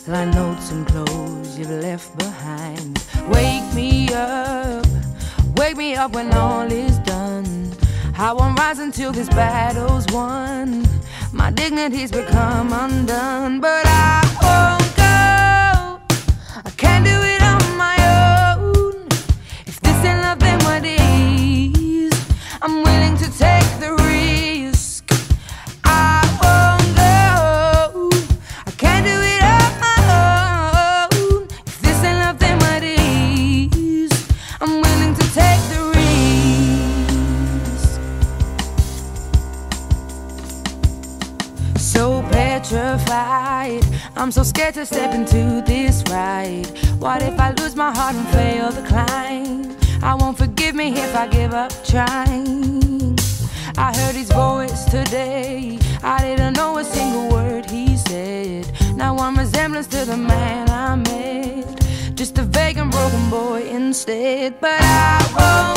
Like 0.06 0.32
notes 0.32 0.70
and 0.70 0.86
clothes 0.86 1.58
you've 1.58 1.68
left 1.70 2.16
behind. 2.16 3.04
Wake 3.26 3.66
me 3.74 4.14
up, 4.14 4.86
wake 5.56 5.76
me 5.76 5.96
up 5.96 6.12
when 6.12 6.32
all 6.32 6.70
is 6.70 7.00
done. 7.00 7.72
I 8.16 8.32
won't 8.32 8.56
rise 8.56 8.78
until 8.78 9.10
this 9.10 9.28
battle's 9.30 10.06
won. 10.12 10.86
My 11.32 11.50
dignity's 11.50 12.12
become 12.12 12.72
undone, 12.72 13.58
but 13.58 13.84
I 13.84 14.45
I'm 44.26 44.32
so 44.32 44.42
scared 44.42 44.74
to 44.74 44.84
step 44.84 45.14
into 45.14 45.62
this 45.64 46.02
ride. 46.10 46.66
What 46.98 47.22
if 47.22 47.38
I 47.38 47.52
lose 47.52 47.76
my 47.76 47.94
heart 47.94 48.16
and 48.16 48.26
fail 48.30 48.72
the 48.72 48.82
climb? 48.82 49.76
I 50.02 50.16
won't 50.16 50.36
forgive 50.36 50.74
me 50.74 50.88
if 50.98 51.14
I 51.14 51.28
give 51.28 51.54
up 51.54 51.70
trying. 51.84 53.16
I 53.78 53.96
heard 53.96 54.16
his 54.16 54.28
voice 54.32 54.84
today. 54.86 55.78
I 56.02 56.20
didn't 56.22 56.54
know 56.54 56.76
a 56.78 56.82
single 56.82 57.28
word 57.28 57.70
he 57.70 57.96
said. 57.96 58.72
Now 58.96 59.16
I'm 59.16 59.38
resemblance 59.38 59.86
to 59.94 60.04
the 60.04 60.16
man 60.16 60.70
I 60.70 60.96
met. 60.96 61.86
Just 62.16 62.36
a 62.38 62.42
vague 62.42 62.78
and 62.78 62.90
broken 62.90 63.30
boy 63.30 63.62
instead. 63.68 64.58
But 64.60 64.80
I 64.80 65.34
won't 65.38 65.75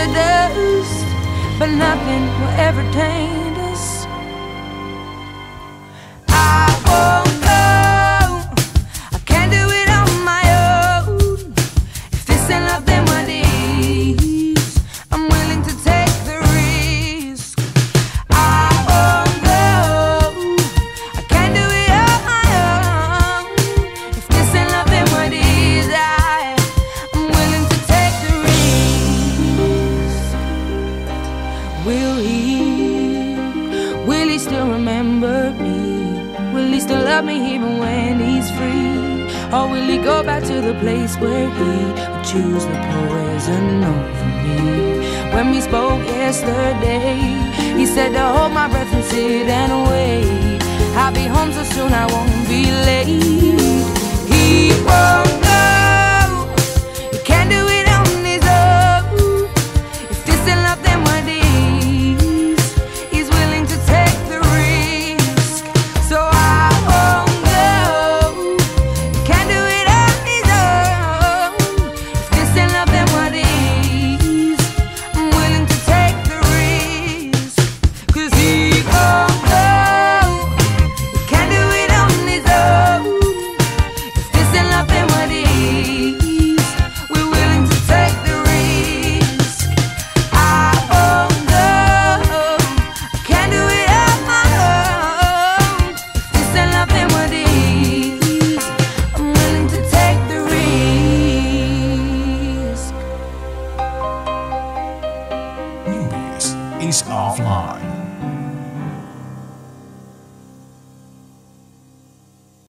to 0.00 0.12
dust, 0.14 1.04
but 1.58 1.66
nothing 1.66 2.22
will 2.40 2.54
ever 2.56 2.82
taint 2.92 3.49
love 37.20 37.26
me 37.26 37.54
even 37.54 37.78
when 37.78 38.18
he's 38.18 38.50
free? 38.50 39.24
Or 39.52 39.68
will 39.68 39.86
he 39.92 39.98
go 39.98 40.22
back 40.22 40.42
to 40.44 40.60
the 40.60 40.74
place 40.80 41.16
where 41.18 41.50
he 41.50 41.74
would 41.74 42.24
choose 42.24 42.64
the 42.64 42.78
poison 42.92 43.84
over 43.84 44.26
me? 44.44 45.00
When 45.34 45.50
we 45.50 45.60
spoke 45.60 46.02
yesterday, 46.06 47.18
he 47.76 47.84
said 47.84 48.12
to 48.12 48.22
hold 48.22 48.52
my 48.52 48.68
breath 48.68 48.92
and 48.94 49.04
sit 49.04 49.48
and 49.48 49.72
wait. 49.90 50.62
I'll 50.96 51.12
be 51.12 51.26
home 51.26 51.52
so 51.52 51.62
soon 51.64 51.92
I 51.92 52.06
won't 52.06 52.48
be 52.48 52.62
late. 52.88 53.06
He 54.32 54.70
won't 54.88 55.49